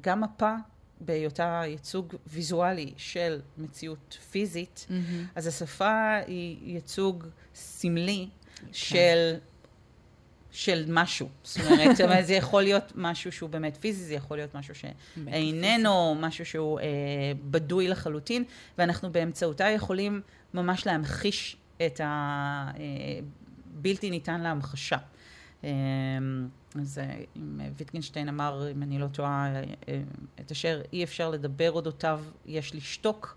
גם 0.00 0.20
מפה 0.20 0.54
בהיותה 1.04 1.62
ייצוג 1.66 2.14
ויזואלי 2.26 2.92
של 2.96 3.40
מציאות 3.58 4.18
פיזית, 4.30 4.86
מהמם. 4.90 5.26
אז 5.34 5.46
השפה 5.46 6.16
היא 6.26 6.74
ייצוג 6.74 7.26
סמלי 7.54 8.28
של, 8.72 9.34
של 10.50 10.84
משהו. 10.88 11.28
זאת 11.44 11.60
אומרת, 12.00 12.26
זה 12.26 12.34
יכול 12.34 12.62
להיות 12.62 12.92
משהו 12.94 13.32
שהוא 13.32 13.50
באמת 13.50 13.76
פיזי, 13.76 14.04
זה 14.04 14.14
יכול 14.14 14.36
להיות 14.36 14.54
משהו 14.54 14.74
שאיננו, 14.74 16.16
משהו 16.20 16.46
שהוא 16.46 16.80
אה, 16.80 16.86
בדוי 17.50 17.88
לחלוטין, 17.88 18.44
ואנחנו 18.78 19.12
באמצעותה 19.12 19.68
יכולים 19.68 20.20
ממש 20.54 20.86
להמחיש 20.86 21.56
את 21.86 22.00
הבלתי 23.74 24.10
ניתן 24.10 24.40
להמחשה. 24.40 24.96
אה, 25.64 25.70
אז 26.80 26.98
אה, 26.98 27.24
אם 27.36 27.60
אה, 27.60 27.68
ויטגנשטיין 27.76 28.28
אמר, 28.28 28.70
אם 28.70 28.82
אני 28.82 28.98
לא 28.98 29.06
טועה, 29.06 29.52
אה, 29.88 30.02
את 30.40 30.50
אשר 30.50 30.82
אי 30.92 31.04
אפשר 31.04 31.30
לדבר 31.30 31.72
אודותיו, 31.72 32.20
יש 32.46 32.74
לשתוק. 32.74 33.36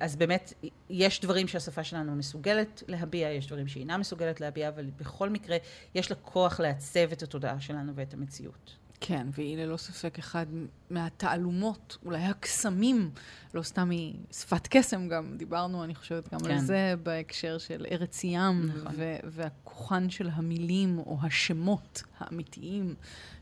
אז 0.00 0.16
באמת, 0.16 0.52
יש 0.90 1.20
דברים 1.20 1.48
שהשפה 1.48 1.84
שלנו 1.84 2.14
מסוגלת 2.14 2.82
להביע, 2.88 3.30
יש 3.30 3.46
דברים 3.46 3.68
שהיא 3.68 3.80
אינה 3.80 3.96
מסוגלת 3.96 4.40
להביע, 4.40 4.68
אבל 4.68 4.86
בכל 4.96 5.30
מקרה, 5.30 5.56
יש 5.94 6.10
לה 6.10 6.16
כוח 6.16 6.60
לעצב 6.60 7.12
את 7.12 7.22
התודעה 7.22 7.60
שלנו 7.60 7.92
ואת 7.94 8.14
המציאות. 8.14 8.76
כן, 9.00 9.26
והיא 9.32 9.56
ללא 9.56 9.76
ספק 9.76 10.18
אחד 10.18 10.46
מהתעלומות, 10.90 11.98
אולי 12.04 12.22
הקסמים, 12.22 13.10
לא 13.54 13.62
סתם 13.62 13.90
היא 13.90 14.14
שפת 14.32 14.66
קסם 14.66 15.08
גם, 15.08 15.36
דיברנו, 15.36 15.84
אני 15.84 15.94
חושבת, 15.94 16.32
גם 16.34 16.40
כן. 16.40 16.50
על 16.50 16.58
זה 16.58 16.94
בהקשר 17.02 17.58
של 17.58 17.86
ארץ 17.90 18.24
ים, 18.24 18.66
נכון. 18.66 18.92
ו- 18.96 19.16
והכוחן 19.24 20.10
של 20.10 20.28
המילים 20.32 20.98
או 20.98 21.18
השמות 21.22 22.02
האמיתיים, 22.18 22.94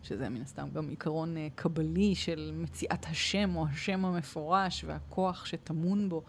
שזה 0.02 0.28
מן 0.28 0.42
הסתם 0.42 0.68
גם 0.74 0.88
עיקרון 0.88 1.36
אה, 1.36 1.48
קבלי 1.54 2.14
של 2.14 2.50
מציאת 2.54 3.06
השם 3.06 3.56
או 3.56 3.66
השם 3.66 4.04
המפורש 4.04 4.84
והכוח 4.86 5.46
שטמון 5.46 6.08
בו. 6.08 6.22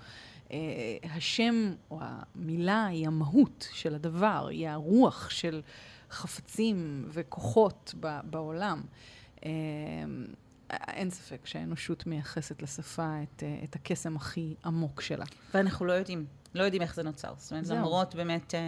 אה, 0.51 0.57
השם 1.15 1.73
או 1.91 1.99
המילה 2.01 2.85
היא 2.85 3.07
המהות 3.07 3.67
של 3.73 3.95
הדבר, 3.95 4.47
היא 4.49 4.69
הרוח 4.69 5.29
של 5.29 5.61
חפצים 6.11 7.05
וכוחות 7.09 7.95
בעולם. 8.23 8.81
אין 10.69 11.09
ספק 11.09 11.45
שהאנושות 11.45 12.07
מייחסת 12.07 12.61
לשפה 12.61 13.17
את, 13.23 13.43
אה, 13.43 13.59
את 13.63 13.75
הקסם 13.75 14.15
הכי 14.15 14.53
עמוק 14.65 15.01
שלה. 15.01 15.25
ואנחנו 15.53 15.85
לא 15.85 15.93
יודעים, 15.93 16.25
לא 16.55 16.63
יודעים 16.63 16.81
איך 16.81 16.95
זה 16.95 17.03
נוצר. 17.03 17.33
זאת 17.37 17.51
אומרת. 17.51 17.67
למרות 17.67 18.15
באמת... 18.15 18.55
אה, 18.55 18.59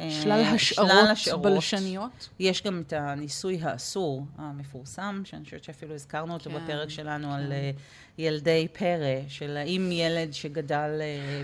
אה, 0.00 0.10
שלל 0.22 0.42
השערות 0.54 0.90
השערות. 1.10 1.42
בלשניות. 1.42 2.28
יש 2.38 2.62
גם 2.62 2.82
את 2.86 2.92
הניסוי 2.92 3.58
האסור 3.62 4.26
המפורסם, 4.36 5.22
שאני 5.24 5.44
חושבת 5.44 5.64
שאפילו 5.64 5.94
הזכרנו 5.94 6.34
אותו 6.34 6.50
כן, 6.50 6.64
בפרק 6.64 6.88
שלנו 6.88 7.28
כן. 7.28 7.34
על 7.34 7.52
ילדי 8.18 8.68
פרא, 8.72 9.28
של 9.28 9.56
האם 9.56 9.92
ילד 9.92 10.32
שגדל 10.32 10.90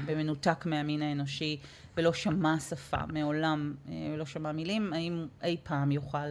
במנותק 0.06 0.66
מהמין 0.66 1.02
האנושי 1.02 1.58
ולא 1.96 2.12
שמע 2.12 2.60
שפה 2.60 3.06
מעולם, 3.08 3.74
ולא 4.14 4.26
שמע 4.26 4.52
מילים, 4.52 4.92
האם 4.92 5.26
אי 5.42 5.56
פעם 5.62 5.92
יוכל 5.92 6.28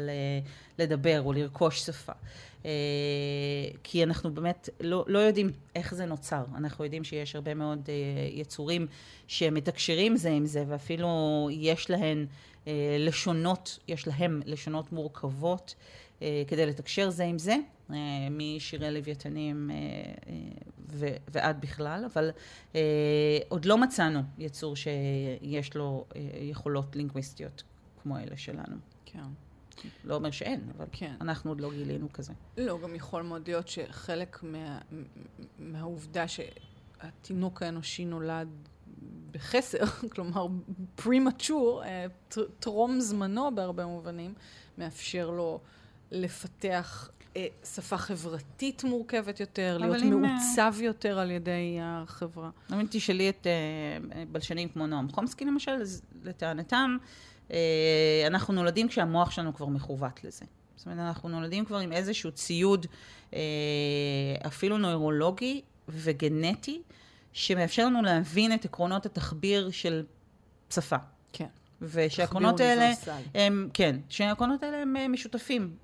לדבר 0.79 1.21
או 1.21 1.33
לרכוש 1.33 1.79
שפה. 1.79 2.13
אה, 2.67 2.71
כי 3.83 4.03
אנחנו 4.03 4.33
באמת 4.33 4.69
לא, 4.79 5.05
לא 5.07 5.19
יודעים 5.19 5.51
איך 5.75 5.95
זה 5.95 6.05
נוצר. 6.05 6.43
אנחנו 6.55 6.83
יודעים 6.83 7.03
שיש 7.03 7.35
הרבה 7.35 7.53
מאוד 7.53 7.89
אה, 7.89 7.93
יצורים 8.31 8.87
שמתקשרים 9.27 10.17
זה 10.17 10.29
עם 10.29 10.45
זה, 10.45 10.63
ואפילו 10.67 11.49
יש 11.51 11.89
להן 11.89 12.25
אה, 12.67 12.95
לשונות, 12.99 13.79
יש 13.87 14.07
להם 14.07 14.41
לשונות 14.45 14.91
מורכבות 14.91 15.75
כדי 16.47 16.65
לתקשר 16.65 17.09
זה 17.09 17.23
עם 17.23 17.39
זה, 17.39 17.55
משירי 18.31 18.91
לוויתנים 18.91 19.71
ועד 21.27 21.61
בכלל, 21.61 22.05
אבל 22.13 22.31
עוד 23.49 23.65
לא 23.65 23.77
מצאנו 23.77 24.19
יצור 24.37 24.75
שיש 24.75 25.75
לו 25.75 26.05
יכולות 26.41 26.95
לינגוויסטיות 26.95 27.63
כמו 28.03 28.17
אלה 28.17 28.37
שלנו. 28.37 28.75
כן. 29.05 29.46
לא 30.03 30.15
אומר 30.15 30.31
שאין, 30.31 30.61
אבל 30.77 30.85
כן. 30.91 31.13
אנחנו 31.21 31.51
עוד 31.51 31.61
לא 31.61 31.71
גילינו 31.71 32.13
כזה. 32.13 32.33
לא, 32.57 32.79
גם 32.83 32.95
יכול 32.95 33.21
מאוד 33.21 33.47
להיות 33.47 33.67
שחלק 33.67 34.43
מה, 34.43 34.79
מהעובדה 35.59 36.25
שהתינוק 36.27 37.63
האנושי 37.63 38.05
נולד 38.05 38.47
בחסר, 39.31 39.85
כלומר 40.13 40.47
פרימצ'ור, 40.95 41.83
טרום 42.59 42.99
זמנו 42.99 43.55
בהרבה 43.55 43.85
מובנים, 43.85 44.33
מאפשר 44.77 45.29
לו 45.29 45.59
לפתח 46.11 47.09
אה, 47.37 47.47
שפה 47.75 47.97
חברתית 47.97 48.83
מורכבת 48.83 49.39
יותר, 49.39 49.77
להיות 49.77 50.03
אם, 50.03 50.25
אה, 50.25 50.31
מעוצב 50.31 50.75
יותר 50.81 51.19
על 51.19 51.31
ידי 51.31 51.77
החברה. 51.81 52.49
אם 52.73 52.85
תשאלי 52.89 53.29
את 53.29 53.47
אה, 53.47 54.23
בלשנים 54.31 54.69
כמו 54.69 54.87
נועם 54.87 55.09
חומסקי 55.09 55.45
למשל, 55.45 55.81
לטענתם, 56.23 56.97
אה, 57.01 57.05
אנחנו 58.27 58.53
נולדים 58.53 58.87
כשהמוח 58.87 59.31
שלנו 59.31 59.53
כבר 59.53 59.65
מכוות 59.65 60.23
לזה. 60.23 60.45
זאת 60.75 60.85
אומרת, 60.85 60.99
אנחנו 60.99 61.29
נולדים 61.29 61.65
כבר 61.65 61.77
עם 61.77 61.91
איזשהו 61.91 62.31
ציוד, 62.31 62.85
אה, 63.33 63.39
אפילו 64.47 64.77
נוירולוגי 64.77 65.61
וגנטי, 65.89 66.81
שמאפשר 67.33 67.85
לנו 67.85 68.01
להבין 68.01 68.53
את 68.53 68.65
עקרונות 68.65 69.05
התחביר 69.05 69.71
של 69.71 70.05
שפה. 70.69 70.95
כן. 71.33 71.47
ושהעקרונות 71.81 72.59
האלה. 72.59 72.91
הם, 73.33 73.69
כן, 73.73 73.95
שהעקרונות 74.09 74.63
האלה 74.63 74.77
הם 74.77 74.97
אה, 74.97 75.07
משותפים 75.07 75.75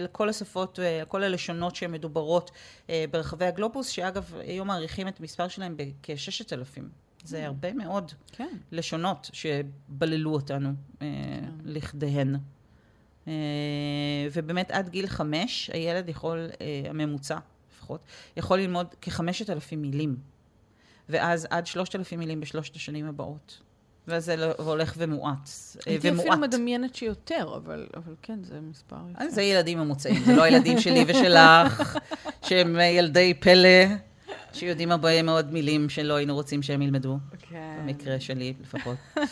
לכל 0.00 0.28
השפות, 0.28 0.78
אה, 0.78 1.02
לכל 1.02 1.22
הלשונות 1.22 1.76
שמדוברות 1.76 2.50
אה, 2.90 3.04
ברחבי 3.10 3.44
הגלובוס, 3.44 3.88
שאגב, 3.88 4.34
היום 4.40 4.68
מעריכים 4.68 5.08
את 5.08 5.20
המספר 5.20 5.48
שלהם 5.48 5.76
בכ-6,000. 5.76 6.82
זה 7.24 7.46
הרבה 7.46 7.72
מאוד 7.72 8.12
כן. 8.32 8.56
לשונות 8.72 9.30
שבללו 9.32 10.32
אותנו 10.32 10.72
אה, 11.02 11.06
לכדיהן. 11.64 12.36
אה, 13.28 13.32
ובאמת 14.32 14.70
עד 14.70 14.88
גיל 14.88 15.06
חמש, 15.06 15.70
הילד 15.72 16.08
יכול, 16.08 16.48
אה, 16.60 16.90
הממוצע 16.90 17.38
לפחות, 17.72 18.00
יכול 18.36 18.58
ללמוד 18.58 18.86
כ-5,000 19.00 19.76
מילים. 19.76 20.16
ואז 21.08 21.46
עד 21.50 21.66
3,000 21.66 22.18
מילים 22.18 22.40
בשלושת 22.40 22.76
השנים 22.76 23.06
הבאות. 23.06 23.62
וזה 24.08 24.36
לא- 24.36 24.52
הולך 24.58 24.94
ומועט. 24.98 25.48
הייתי 25.86 26.10
ומועט. 26.10 26.26
אפילו 26.26 26.42
מדמיינת 26.42 26.94
שיותר, 26.94 27.54
אבל, 27.56 27.86
אבל 27.94 28.14
כן, 28.22 28.38
זה 28.44 28.60
מספר. 28.60 28.96
אז 29.14 29.34
זה 29.34 29.42
ילדים 29.42 29.78
ממוצעים, 29.78 30.24
זה 30.24 30.36
לא 30.36 30.42
הילדים 30.42 30.80
שלי 30.80 31.04
ושלך, 31.08 31.98
שהם 32.46 32.76
ילדי 32.80 33.34
פלא, 33.40 33.84
שיודעים 34.54 34.90
הרבה 34.90 35.22
מאוד 35.22 35.52
מילים 35.52 35.88
שלא 35.88 36.14
היינו 36.14 36.34
רוצים 36.34 36.62
שהם 36.62 36.82
ילמדו, 36.82 37.18
כן. 37.38 37.78
במקרה 37.82 38.20
שלי 38.20 38.54
לפחות. 38.60 38.98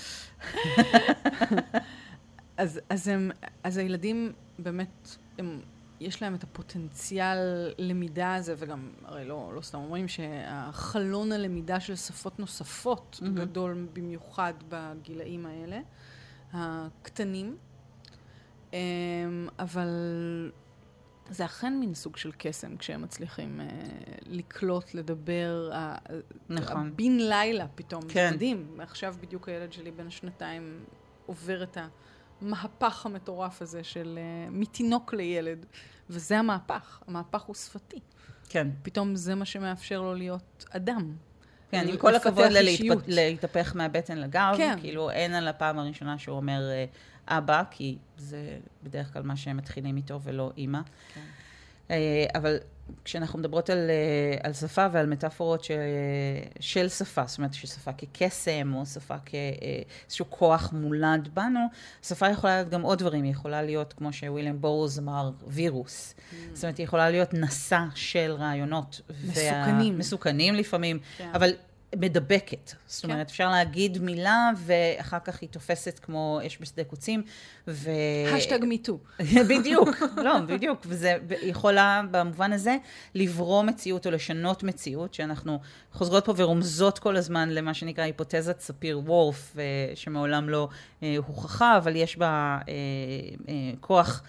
אז, 2.56 2.80
אז, 2.88 3.08
הם, 3.08 3.30
אז 3.62 3.76
הילדים 3.76 4.32
באמת, 4.58 5.16
הם, 5.38 5.60
יש 6.00 6.22
להם 6.22 6.34
את 6.34 6.44
הפוטנציאל 6.44 7.38
למידה 7.78 8.34
הזה, 8.34 8.54
וגם, 8.58 8.90
הרי 9.04 9.24
לא, 9.24 9.52
לא 9.54 9.60
סתם 9.60 9.78
אומרים 9.78 10.08
שהחלון 10.08 11.32
הלמידה 11.32 11.80
של 11.80 11.96
שפות 11.96 12.38
נוספות 12.38 13.18
מהמם. 13.22 13.34
גדול 13.34 13.86
במיוחד 13.92 14.54
בגילאים 14.68 15.46
האלה, 15.46 15.80
הקטנים. 16.52 17.56
אמ, 18.72 18.78
אבל 19.58 19.88
זה 21.30 21.44
אכן 21.44 21.76
מין 21.80 21.94
סוג 21.94 22.16
של 22.16 22.30
קסם 22.38 22.76
כשהם 22.76 23.02
מצליחים 23.02 23.60
אה, 23.60 23.66
לקלוט, 24.26 24.94
לדבר, 24.94 25.70
ה- 25.74 25.96
נכון. 26.48 26.86
הבן 26.94 27.16
לילה 27.18 27.66
פתאום, 27.74 28.02
כן. 28.08 28.28
זה 28.30 28.36
מדהים. 28.36 28.76
עכשיו 28.78 29.14
בדיוק 29.20 29.48
הילד 29.48 29.72
שלי 29.72 29.90
בן 29.90 30.06
השנתיים 30.06 30.84
עובר 31.26 31.62
את 31.62 31.78
המהפך 32.42 33.06
המטורף 33.06 33.62
הזה 33.62 33.84
של 33.84 34.18
אה, 34.18 34.50
מתינוק 34.50 35.14
לילד, 35.14 35.66
וזה 36.10 36.38
המהפך, 36.38 37.00
המהפך 37.06 37.42
הוא 37.42 37.54
שפתי. 37.54 38.00
כן. 38.48 38.68
פתאום 38.82 39.16
זה 39.16 39.34
מה 39.34 39.44
שמאפשר 39.44 40.00
לו 40.02 40.14
להיות 40.14 40.64
אדם. 40.70 41.14
כן, 41.70 41.88
עם 41.88 41.96
כל 41.96 42.14
הכבוד. 42.14 42.44
ללהתפ- 42.50 43.04
להתהפך 43.06 43.72
מהבטן 43.76 44.18
לגב, 44.18 44.54
כן. 44.56 44.76
כאילו 44.80 45.10
אין 45.10 45.34
על 45.34 45.48
הפעם 45.48 45.78
הראשונה 45.78 46.18
שהוא 46.18 46.36
אומר 46.36 46.60
אה, 46.70 46.84
אבא, 47.28 47.62
כי 47.70 47.98
זה 48.16 48.58
בדרך 48.82 49.12
כלל 49.12 49.22
מה 49.22 49.36
שהם 49.36 49.56
מתחילים 49.56 49.96
איתו 49.96 50.20
ולא 50.22 50.52
אימא. 50.56 50.80
כן. 51.14 51.20
אה, 51.90 52.26
אבל 52.34 52.58
כשאנחנו 53.04 53.38
מדברות 53.38 53.70
על, 53.70 53.90
אה, 53.90 54.38
על 54.42 54.52
שפה 54.52 54.86
ועל 54.92 55.06
מטאפורות 55.06 55.64
של, 55.64 55.78
של 56.60 56.88
שפה, 56.88 57.22
זאת 57.26 57.38
אומרת 57.38 57.54
ששפה 57.54 57.90
כקסם 57.92 58.72
או 58.74 58.86
שפה 58.86 59.14
כאיזשהו 59.18 60.26
כוח 60.28 60.72
מולד 60.72 61.28
בנו, 61.34 61.60
שפה 62.02 62.28
יכולה 62.28 62.56
להיות 62.56 62.68
גם 62.68 62.82
עוד 62.82 62.98
דברים, 62.98 63.24
היא 63.24 63.32
יכולה 63.32 63.62
להיות, 63.62 63.92
כמו 63.92 64.12
שוויליאם 64.12 64.60
בורוז 64.60 64.98
אמר, 64.98 65.30
וירוס. 65.46 66.14
זאת 66.52 66.64
אומרת, 66.64 66.78
היא 66.78 66.84
יכולה 66.84 67.10
להיות 67.10 67.34
נשא 67.34 67.84
של 67.94 68.36
רעיונות. 68.38 69.00
מסוכנים. 69.24 69.98
מסוכנים 69.98 70.54
לפעמים, 70.54 70.98
כן. 71.16 71.30
אבל 71.34 71.52
מדבקת. 71.96 72.72
זאת 72.86 73.04
כן. 73.04 73.10
אומרת, 73.10 73.30
אפשר 73.30 73.50
להגיד 73.50 73.98
מילה, 73.98 74.50
ואחר 74.56 75.18
כך 75.24 75.40
היא 75.40 75.48
תופסת 75.48 75.98
כמו 75.98 76.40
אש 76.46 76.58
בשדה 76.60 76.84
קוצים, 76.84 77.22
ו... 77.68 77.90
השטג 78.34 78.58
מיטו. 78.64 78.98
בדיוק, 79.50 79.88
לא, 80.16 80.40
בדיוק. 80.40 80.78
וזה 80.86 81.16
יכולה 81.42 82.02
במובן 82.10 82.52
הזה 82.52 82.76
לברום 83.14 83.66
מציאות 83.66 84.06
או 84.06 84.10
לשנות 84.10 84.62
מציאות, 84.62 85.14
שאנחנו 85.14 85.60
חוזרות 85.92 86.24
פה 86.24 86.32
ורומזות 86.36 86.98
כל 86.98 87.16
הזמן 87.16 87.48
למה 87.48 87.74
שנקרא 87.74 88.04
היפותזת 88.04 88.60
ספיר 88.60 88.98
וורף, 88.98 89.56
אה, 89.58 89.62
שמעולם 89.94 90.48
לא 90.48 90.68
אה, 91.02 91.16
הוכחה, 91.26 91.76
אבל 91.76 91.96
יש 91.96 92.16
בה 92.16 92.58
אה, 92.68 93.54
כוח 93.80 94.22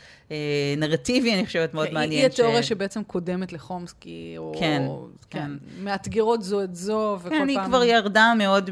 נרטיבי, 0.77 1.33
אני 1.33 1.45
חושבת, 1.45 1.73
מאוד 1.73 1.85
היא- 1.85 1.93
מעניין. 1.93 2.19
היא 2.21 2.25
התיאוריה 2.25 2.63
שבעצם 2.63 3.03
קודמת 3.03 3.53
לחומסקי, 3.53 4.33
או... 4.38 4.53
כן, 4.59 4.81
כן. 5.29 5.39
כן. 5.39 5.51
מאתגרות 5.83 6.43
זו 6.43 6.63
את 6.63 6.75
זו, 6.75 7.17
וכל 7.19 7.29
כן, 7.29 7.38
פעם... 7.38 7.47
היא 7.50 7.59
כבר 7.65 7.83
ירדה 7.83 8.33
מאוד 8.38 8.69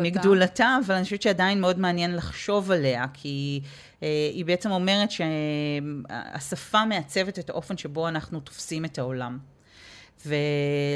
מגדולתה. 0.00 0.78
אבל 0.86 0.94
אני 0.94 1.04
חושבת 1.04 1.22
שעדיין 1.22 1.60
מאוד 1.60 1.78
מעניין 1.78 2.16
לחשוב 2.16 2.70
עליה, 2.70 3.04
כי 3.14 3.60
אה, 4.02 4.08
היא 4.34 4.44
בעצם 4.44 4.70
אומרת 4.70 5.08
שהשפה 5.10 6.84
מעצבת 6.84 7.38
את 7.38 7.50
האופן 7.50 7.76
שבו 7.76 8.08
אנחנו 8.08 8.40
תופסים 8.40 8.84
את 8.84 8.98
העולם. 8.98 9.38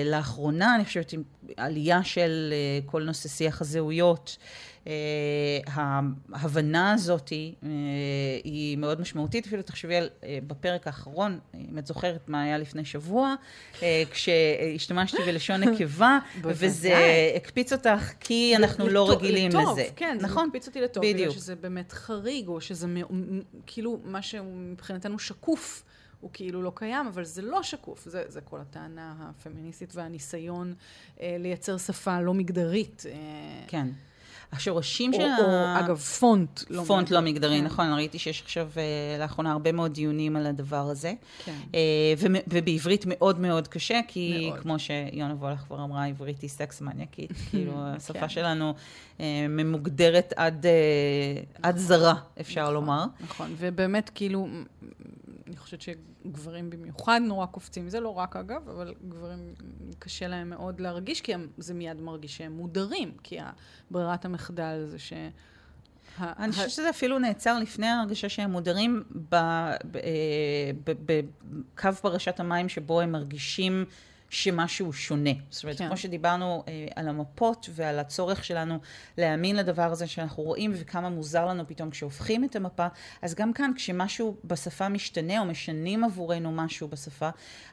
ולאחרונה, 0.04 0.74
אני 0.74 0.84
חושבת, 0.84 1.12
עם 1.12 1.22
עלייה 1.56 2.04
של 2.04 2.52
אה, 2.52 2.86
כל 2.86 3.02
נושא 3.02 3.28
שיח 3.28 3.60
הזהויות, 3.60 4.36
אה, 4.40 4.44
ההבנה 5.66 6.92
הזאת 6.92 7.32
אה, 7.32 7.68
היא 8.44 8.78
מאוד 8.78 9.00
משמעותית. 9.00 9.46
אפילו 9.46 9.62
תחשבי 9.62 9.96
על, 9.96 10.08
אה, 10.24 10.38
בפרק 10.46 10.86
האחרון, 10.86 11.38
אם 11.54 11.78
את 11.78 11.86
זוכרת 11.86 12.28
מה 12.28 12.42
היה 12.42 12.59
לפני 12.59 12.85
שבוע, 12.85 13.35
אה, 13.82 14.02
כשהשתמשתי 14.11 15.16
בלשון 15.26 15.61
נקבה. 15.64 16.18
וזה 16.42 16.94
הקפיץ 17.37 17.72
אותך, 17.72 18.12
כי 18.20 18.56
אנחנו 18.56 18.88
לא 18.88 19.11
רגילים 19.11 19.50
לטוב, 19.50 19.72
לזה. 19.72 19.88
כן, 19.96 20.16
זה 20.20 20.26
נכון? 20.26 20.46
מקפיץ 20.46 20.66
אותי 20.66 20.80
לטוב, 20.80 21.04
בדיוק. 21.04 21.18
בגלל 21.18 21.30
שזה 21.30 21.56
באמת 21.56 21.92
חריג, 21.92 22.48
או 22.48 22.61
שזה 22.61 22.87
כאילו 23.66 24.00
מה 24.04 24.22
שמבחינתנו 24.22 25.18
שקוף. 25.18 25.85
הוא 26.20 26.30
כאילו 26.32 26.62
לא 26.62 26.72
קיים, 26.74 27.06
אבל 27.06 27.24
זה 27.24 27.42
לא 27.42 27.62
שקוף. 27.62 28.04
זה, 28.04 28.24
זה 28.28 28.40
כל 28.40 28.61
הטענה 28.61 29.14
הפמיניסטית 29.20 29.94
והניסיון 29.94 30.74
אה, 31.20 31.37
לייצר 31.38 31.78
שפה 31.78 32.20
לא 32.20 32.35
מגדרית. 32.35 33.02
אה, 33.06 33.64
כן. 33.68 33.88
השורשים 34.56 35.12
של 35.12 35.22
או, 35.22 35.50
ה... 35.50 35.80
אגב, 35.80 35.96
פונט 35.96 36.60
לא 36.70 36.82
פונט 36.82 37.10
לא 37.10 37.20
מגדרי, 37.20 37.58
כן. 37.58 37.64
נכון, 37.64 37.92
ראיתי 37.92 38.18
שיש 38.18 38.42
עכשיו 38.42 38.68
אה, 38.76 38.82
לאחרונה 39.18 39.52
הרבה 39.52 39.72
מאוד 39.72 39.94
דיונים 39.94 40.36
על 40.36 40.46
הדבר 40.46 40.88
הזה. 40.90 41.12
כן. 41.44 41.56
אה, 41.74 41.80
ובעברית 42.48 43.04
מאוד 43.08 43.40
מאוד 43.40 43.68
קשה, 43.68 44.00
כי 44.08 44.48
מאוד. 44.50 44.60
כמו 44.60 44.78
שיונה 44.78 45.34
וולך 45.34 45.60
כבר 45.60 45.84
אמרה, 45.84 46.06
עברית 46.06 46.40
היא 46.40 46.50
סקס 46.50 46.80
מניאקית. 46.80 47.32
כאילו, 47.50 47.72
השפה 47.76 48.20
כן. 48.20 48.28
שלנו 48.28 48.74
אה, 49.20 49.46
ממוגדרת 49.48 50.32
עד, 50.36 50.66
עד 51.62 51.76
זרה, 51.76 52.14
אפשר 52.40 52.62
נכון, 52.62 52.74
לומר. 52.74 53.04
נכון, 53.20 53.54
ובאמת 53.58 54.10
כאילו, 54.14 54.48
אני 55.54 55.60
חושבת 55.60 55.80
שגברים 55.80 56.70
במיוחד 56.70 57.20
נורא 57.24 57.46
קופצים, 57.46 57.88
זה 57.88 58.00
לא 58.00 58.08
רק 58.08 58.36
אגב, 58.36 58.68
אבל 58.68 58.94
גברים 59.08 59.54
קשה 59.98 60.28
להם 60.28 60.50
מאוד 60.50 60.80
להרגיש, 60.80 61.20
כי 61.20 61.34
הם, 61.34 61.48
זה 61.58 61.74
מיד 61.74 62.00
מרגיש 62.00 62.36
שהם 62.36 62.52
מודרים, 62.52 63.16
כי 63.22 63.38
ברירת 63.90 64.24
המחדל 64.24 64.84
זה 64.86 64.98
ש... 64.98 65.12
אני 66.20 66.52
חושבת 66.52 66.70
שזה 66.70 66.90
אפילו 66.90 67.18
נעצר 67.18 67.58
לפני 67.58 67.86
ההרגשה 67.86 68.28
שהם 68.28 68.50
מודרים 68.50 69.02
ב- 69.12 69.34
ב- 69.90 69.96
אה, 69.96 70.70
בקו 70.84 71.92
פרשת 71.92 72.40
המים 72.40 72.68
שבו 72.68 73.00
הם 73.00 73.12
מרגישים 73.12 73.84
שמשהו 74.35 74.92
שונה. 74.92 75.31
זאת 75.51 75.64
אומרת, 75.64 75.79
כן. 75.79 75.87
כמו 75.87 75.97
שדיברנו 75.97 76.64
אה, 76.68 76.87
על 76.97 77.09
המפות 77.09 77.70
ועל 77.73 77.99
הצורך 77.99 78.44
שלנו 78.44 78.79
להאמין 79.18 79.57
לדבר 79.57 79.83
הזה 79.92 80.07
שאנחנו 80.07 80.42
רואים 80.42 80.73
וכמה 80.75 81.09
מוזר 81.09 81.47
לנו 81.47 81.68
פתאום 81.68 81.90
כשהופכים 81.90 82.44
את 82.44 82.57
המפה, 82.57 82.87
אז 83.23 83.35
גם 83.35 83.53
כאן 83.53 83.70
כשמשהו 83.77 84.37
בשפה 84.44 84.88
משתנה 84.88 85.40
או 85.40 85.44
משנים 85.44 86.05
עבורנו 86.05 86.53
משהו 86.53 86.88
בשפה, 86.88 87.31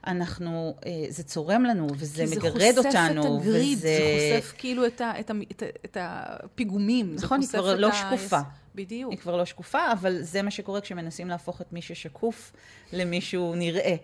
אנחנו, 0.07 0.75
אה, 0.85 0.91
זה 1.09 1.23
צורם 1.23 1.63
לנו 1.63 1.87
וזה 1.97 2.25
כי 2.27 2.35
מגרד 2.35 2.73
אותנו. 2.77 3.23
זה 3.23 3.29
חושף 3.29 3.41
את 3.41 3.41
הגריד, 3.41 3.77
וזה... 3.77 3.87
זה 3.87 4.39
חושף 4.39 4.53
כאילו 4.57 4.85
את, 4.87 5.01
ה, 5.01 5.19
את, 5.19 5.29
ה, 5.29 5.33
את, 5.51 5.63
ה, 5.63 5.65
את 5.85 5.97
הפיגומים. 5.99 7.15
נכון, 7.15 7.41
היא 7.41 7.49
כבר 7.49 7.75
לא 7.75 7.87
ה- 7.87 7.93
שקופה. 7.93 8.39
בדיוק. 8.75 9.11
היא 9.11 9.19
כבר 9.19 9.37
לא 9.37 9.45
שקופה, 9.45 9.91
אבל 9.91 10.21
זה 10.21 10.41
מה 10.41 10.51
שקורה 10.51 10.81
כשמנסים 10.81 11.27
להפוך 11.27 11.61
את 11.61 11.73
מי 11.73 11.81
ששקוף 11.81 12.53
למישהו 12.93 13.55
נראה. 13.55 13.95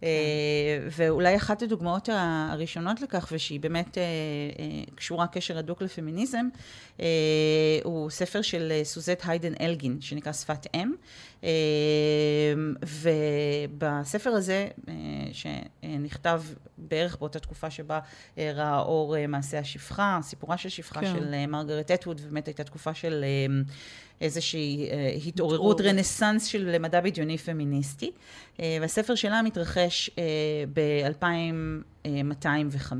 כן. 0.00 0.06
אה, 0.06 0.88
ואולי 0.96 1.36
אחת 1.36 1.62
הדוגמאות 1.62 2.08
הראשונות 2.12 3.00
לכך, 3.00 3.28
ושהיא 3.32 3.60
באמת 3.60 3.98
אה, 3.98 4.02
אה, 4.02 4.82
קשורה 4.94 5.26
קשר 5.26 5.58
הדוק 5.58 5.82
לפמיניזם, 5.82 6.48
הוא 7.84 8.10
ספר 8.10 8.42
של 8.42 8.72
סוזט 8.82 9.22
היידן 9.24 9.52
אלגין, 9.60 10.00
שנקרא 10.00 10.32
שפת 10.32 10.66
אם. 10.74 10.92
ובספר 12.82 14.30
הזה, 14.30 14.68
שנכתב 15.32 16.42
בערך 16.78 17.16
באותה 17.16 17.38
תקופה 17.38 17.70
שבה 17.70 17.98
אה, 18.38 18.52
ראה 18.54 18.80
אור 18.80 19.26
מעשה 19.26 19.58
השפחה, 19.58 20.18
סיפורה 20.22 20.56
של 20.56 20.68
שפחה 20.68 21.00
כן. 21.00 21.06
של 21.06 21.46
מרגרט 21.46 21.90
אטווד, 21.90 22.20
ובאמת 22.24 22.46
הייתה 22.46 22.64
תקופה 22.64 22.94
של 22.94 23.24
איזושהי 24.20 24.88
אה, 24.90 25.16
התעוררות. 25.26 25.80
רנסאנס 25.80 26.44
של 26.44 26.78
מדע 26.78 27.00
בדיוני 27.00 27.38
פמיניסטי. 27.38 28.10
אה, 28.60 28.78
והספר 28.80 29.14
שלה 29.14 29.42
מתרחש 29.42 30.10
ב-2205, 30.72 32.92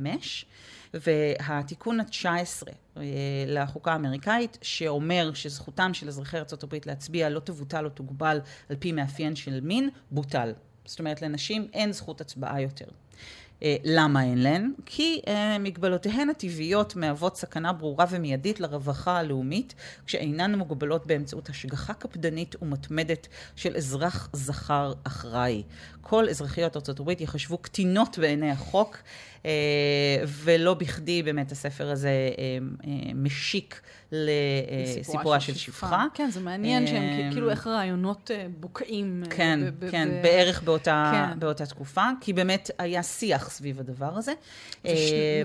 והתיקון 0.94 2.00
ה-19 2.00 2.68
אה, 2.96 3.02
לחוקה 3.46 3.92
האמריקאית, 3.92 4.58
שאומר 4.62 5.30
שזכותם 5.34 5.94
של 5.94 6.08
אזרחי 6.08 6.36
ארה"ב 6.36 6.74
להצביע 6.86 7.28
לא 7.28 7.40
תבוטל 7.40 7.84
או 7.84 7.90
תוגבל 7.90 8.40
על 8.68 8.76
פי 8.76 8.92
מאפיין 8.92 9.36
של 9.36 9.60
מין, 9.60 9.90
בוטל. 10.10 10.52
זאת 10.84 10.98
אומרת, 10.98 11.22
לנשים 11.22 11.68
אין 11.72 11.92
זכות 11.92 12.20
הצבעה 12.20 12.60
יותר. 12.60 12.86
אה, 13.62 13.76
למה 13.84 14.24
אין 14.24 14.38
להן? 14.42 14.72
כי 14.86 15.20
אה, 15.28 15.58
מגבלותיהן 15.58 16.30
הטבעיות 16.30 16.96
מהוות 16.96 17.36
סכנה 17.36 17.72
ברורה 17.72 18.04
ומיידית 18.10 18.60
לרווחה 18.60 19.18
הלאומית, 19.18 19.74
כשאינן 20.06 20.54
מוגבלות 20.54 21.06
באמצעות 21.06 21.48
השגחה 21.48 21.94
קפדנית 21.94 22.56
ומתמדת 22.62 23.28
של 23.56 23.76
אזרח 23.76 24.28
זכר 24.32 24.92
אחראי. 25.04 25.62
כל 26.00 26.28
אזרחיות 26.28 26.76
ארצות 26.76 27.00
הברית 27.00 27.20
יחשבו 27.20 27.58
קטינות 27.58 28.18
בעיני 28.18 28.50
החוק, 28.50 28.96
אה, 29.44 29.50
ולא 30.26 30.74
בכדי 30.74 31.22
באמת 31.22 31.52
הספר 31.52 31.90
הזה 31.90 32.10
משיק 33.14 33.80
לסיפורה 34.12 35.40
של 35.40 35.54
שפחה. 35.54 36.04
כן, 36.14 36.30
זה 36.30 36.40
מעניין 36.40 36.86
שהם 36.86 37.32
כאילו 37.32 37.50
איך 37.50 37.66
רעיונות 37.66 38.30
בוקעים. 38.60 39.22
כן, 39.30 39.60
כן, 39.90 40.08
בערך 40.22 40.62
באותה, 40.62 41.12
כן. 41.14 41.38
באותה 41.38 41.66
תקופה, 41.66 42.04
כי 42.20 42.32
באמת 42.32 42.70
היה 42.78 43.02
שיח 43.02 43.49
סביב 43.50 43.80
הדבר 43.80 44.16
הזה. 44.16 44.32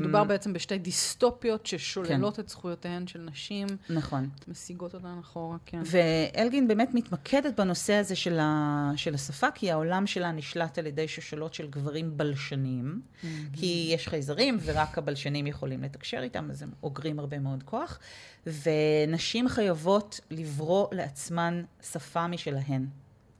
מדובר 0.01 0.23
בעצם 0.23 0.53
בשתי 0.53 0.77
דיסטופיות 0.77 1.65
ששוללות 1.65 2.35
כן. 2.35 2.41
את 2.41 2.49
זכויותיהן 2.49 3.07
של 3.07 3.19
נשים. 3.19 3.67
נכון. 3.89 4.29
משיגות 4.47 4.93
אותן 4.93 5.17
אחורה, 5.19 5.57
כן. 5.65 5.81
ואלגין 5.85 6.67
באמת 6.67 6.89
מתמקדת 6.93 7.59
בנושא 7.59 7.93
הזה 7.93 8.15
של, 8.15 8.39
ה, 8.39 8.91
של 8.95 9.13
השפה, 9.13 9.47
כי 9.55 9.71
העולם 9.71 10.07
שלה 10.07 10.31
נשלט 10.31 10.77
על 10.77 10.85
ידי 10.85 11.07
שושלות 11.07 11.53
של 11.53 11.67
גברים 11.67 12.17
בלשנים, 12.17 13.01
mm-hmm. 13.01 13.25
כי 13.53 13.91
יש 13.93 14.07
חייזרים 14.07 14.57
ורק 14.63 14.97
הבלשנים 14.97 15.47
יכולים 15.47 15.83
לתקשר 15.83 16.19
איתם, 16.23 16.47
אז 16.51 16.61
הם 16.61 16.71
אוגרים 16.83 17.19
הרבה 17.19 17.39
מאוד 17.39 17.63
כוח, 17.63 17.99
ונשים 18.45 19.49
חייבות 19.49 20.19
לברוא 20.31 20.87
לעצמן 20.91 21.63
שפה 21.91 22.27
משלהן, 22.27 22.85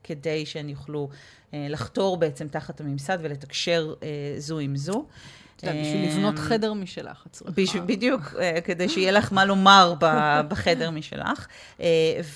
כדי 0.06 0.46
שהן 0.46 0.68
יוכלו 0.68 1.08
אה, 1.54 1.66
לחתור 1.68 2.16
בעצם 2.16 2.48
תחת 2.48 2.80
הממסד 2.80 3.18
ולתקשר 3.20 3.94
אה, 4.02 4.34
זו 4.38 4.58
עם 4.58 4.76
זו. 4.76 5.06
בשביל 5.62 6.08
לבנות 6.08 6.38
חדר 6.38 6.72
משלך, 6.72 7.24
את 7.26 7.32
צריכה. 7.32 7.80
בדיוק, 7.80 8.34
אה, 8.40 8.60
כדי 8.60 8.88
שיהיה 8.88 9.12
לך 9.12 9.32
מה 9.32 9.44
לומר 9.44 9.94
בחדר 10.48 10.90
משלך. 10.90 11.46
אה, 11.80 11.86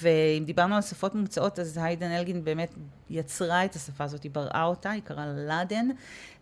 ואם 0.03 0.45
דיברנו 0.45 0.75
על 0.75 0.83
שפות 0.83 1.15
מומצאות, 1.15 1.59
אז 1.59 1.79
היידן 1.83 2.11
אלגין 2.11 2.45
באמת 2.45 2.75
יצרה 3.11 3.65
את 3.65 3.77
השפה 3.77 4.05
הזאת, 4.05 4.23
היא 4.23 4.31
בראה 4.31 4.65
אותה, 4.65 4.91
היא 4.91 5.03
קראה 5.03 5.27
לה 5.27 5.33
לאדן, 5.33 5.89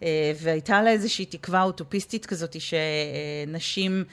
אה, 0.02 0.32
והייתה 0.42 0.82
לה 0.82 0.90
איזושהי 0.90 1.24
תקווה 1.24 1.62
אוטופיסטית 1.62 2.26
כזאת, 2.26 2.56
שנשים 2.60 4.04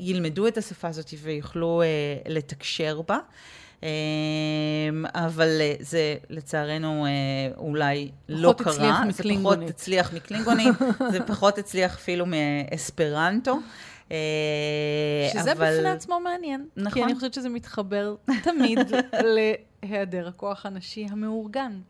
ילמדו 0.00 0.48
את 0.48 0.58
השפה 0.58 0.88
הזאת 0.88 1.10
ויוכלו 1.22 1.82
לתקשר 2.28 3.02
בה. 3.08 3.18
אמ, 3.82 5.04
אבל 5.14 5.60
אה, 5.60 5.74
זה 5.80 6.16
לצערנו 6.30 7.06
אה, 7.06 7.10
אולי 7.56 8.10
לא 8.28 8.54
קרה. 8.58 8.72
פחות 8.72 8.76
הצליח 8.76 9.00
מקלינגונית. 9.06 9.68
זה 9.68 9.72
פחות 9.72 9.80
הצליח 9.80 10.12
מקלינגונית, 10.12 10.74
זה 11.12 11.20
פחות 11.26 11.58
הצליח 11.58 11.94
אפילו 11.94 12.26
מאספרנטו. 12.26 13.58
אה, 14.12 14.16
שזה 15.32 15.52
אבל... 15.52 15.76
בפני 15.76 15.90
עצמו 15.90 16.20
מעניין. 16.20 16.66
נכון. 16.76 16.92
כי 16.92 17.04
אני 17.04 17.14
חושבת 17.14 17.34
שזה 17.34 17.48
מתחבר 17.48 18.14
תמיד 18.42 18.78
להיעדר 19.82 20.28
הכוח 20.28 20.66
הנשי 20.66 21.06
המאורגן. 21.10 21.80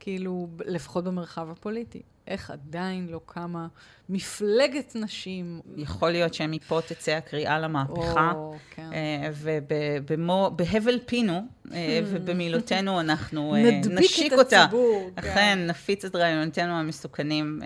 כאילו, 0.00 0.48
לפחות 0.64 1.04
במרחב 1.04 1.50
הפוליטי. 1.50 2.02
איך 2.28 2.50
עדיין 2.50 3.08
לא 3.08 3.20
קמה 3.26 3.66
מפלגת 4.08 4.96
נשים. 4.96 5.60
יכול 5.76 6.10
להיות 6.10 6.34
שמפה 6.34 6.80
תצא 6.88 7.12
הקריאה 7.12 7.58
למהפכה. 7.58 8.32
או, 8.34 8.56
כן. 8.70 8.90
אה, 8.92 9.30
ובהבל 9.34 10.98
פינו, 11.06 11.32
אה, 11.32 11.40
hmm. 11.72 12.04
ובמילותינו 12.06 13.00
אנחנו 13.00 13.54
אה, 13.54 13.80
נשיק 13.90 14.32
אותה. 14.32 14.32
נדביק 14.32 14.32
את 14.32 14.52
הציבור. 14.52 15.10
כן. 15.16 15.30
אכן, 15.30 15.58
נפיץ 15.66 16.04
את 16.04 16.16
רעיונותינו 16.16 16.72
המסוכנים 16.72 17.60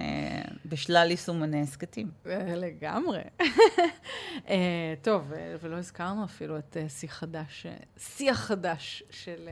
בשלל 0.66 1.10
יישומני 1.10 1.62
הסכתים. 1.62 2.10
לגמרי. 2.56 3.20
טוב, 5.02 5.32
ולא 5.60 5.76
הזכרנו 5.76 6.24
אפילו 6.24 6.58
את 6.58 6.76
שיא 6.88 7.08
חדש, 7.08 7.66
שיח 7.98 8.38
חדש 8.38 9.02
של... 9.10 9.48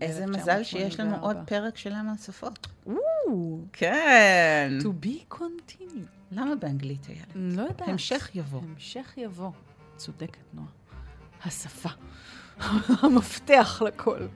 איזה 0.00 0.26
מזל 0.26 0.62
שיש 0.62 1.00
לנו 1.00 1.16
עוד 1.20 1.36
פרק 1.46 1.76
שלם 1.76 2.08
על 2.10 2.16
שפות. 2.16 2.66
כן. 3.72 4.78
To 4.80 5.04
be 5.06 5.34
continued. 5.34 6.08
למה 6.32 6.54
באנגלית 6.54 7.06
היה? 7.06 7.24
לא 7.34 7.62
יודעת. 7.62 7.88
המשך 7.88 8.30
יבוא. 8.34 8.60
המשך 8.74 9.14
יבוא. 9.16 9.50
צודקת, 9.96 10.54
נועה. 10.54 10.68
השפה. 11.44 11.88
המפתח 13.02 13.82
לכל. 13.86 14.26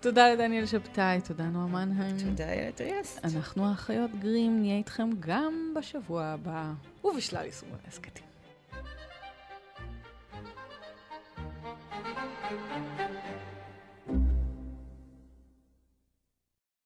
תודה 0.00 0.32
לדניאל 0.32 0.66
שבתאי, 0.66 1.20
תודה 1.20 1.44
נועה 1.44 1.66
מנהיים. 1.66 2.16
תודה 2.18 2.48
איילת 2.52 2.80
ריאסט. 2.80 3.24
אנחנו 3.24 3.68
האחיות 3.68 4.10
גרים, 4.20 4.60
נהיה 4.60 4.76
איתכם 4.76 5.10
גם 5.20 5.74
בשבוע 5.76 6.24
הבא, 6.24 6.72
ובשלל 7.04 7.44
יישומי 7.44 7.72
הסכתים. 7.88 8.26
thank 12.48 13.00
you 13.00 13.05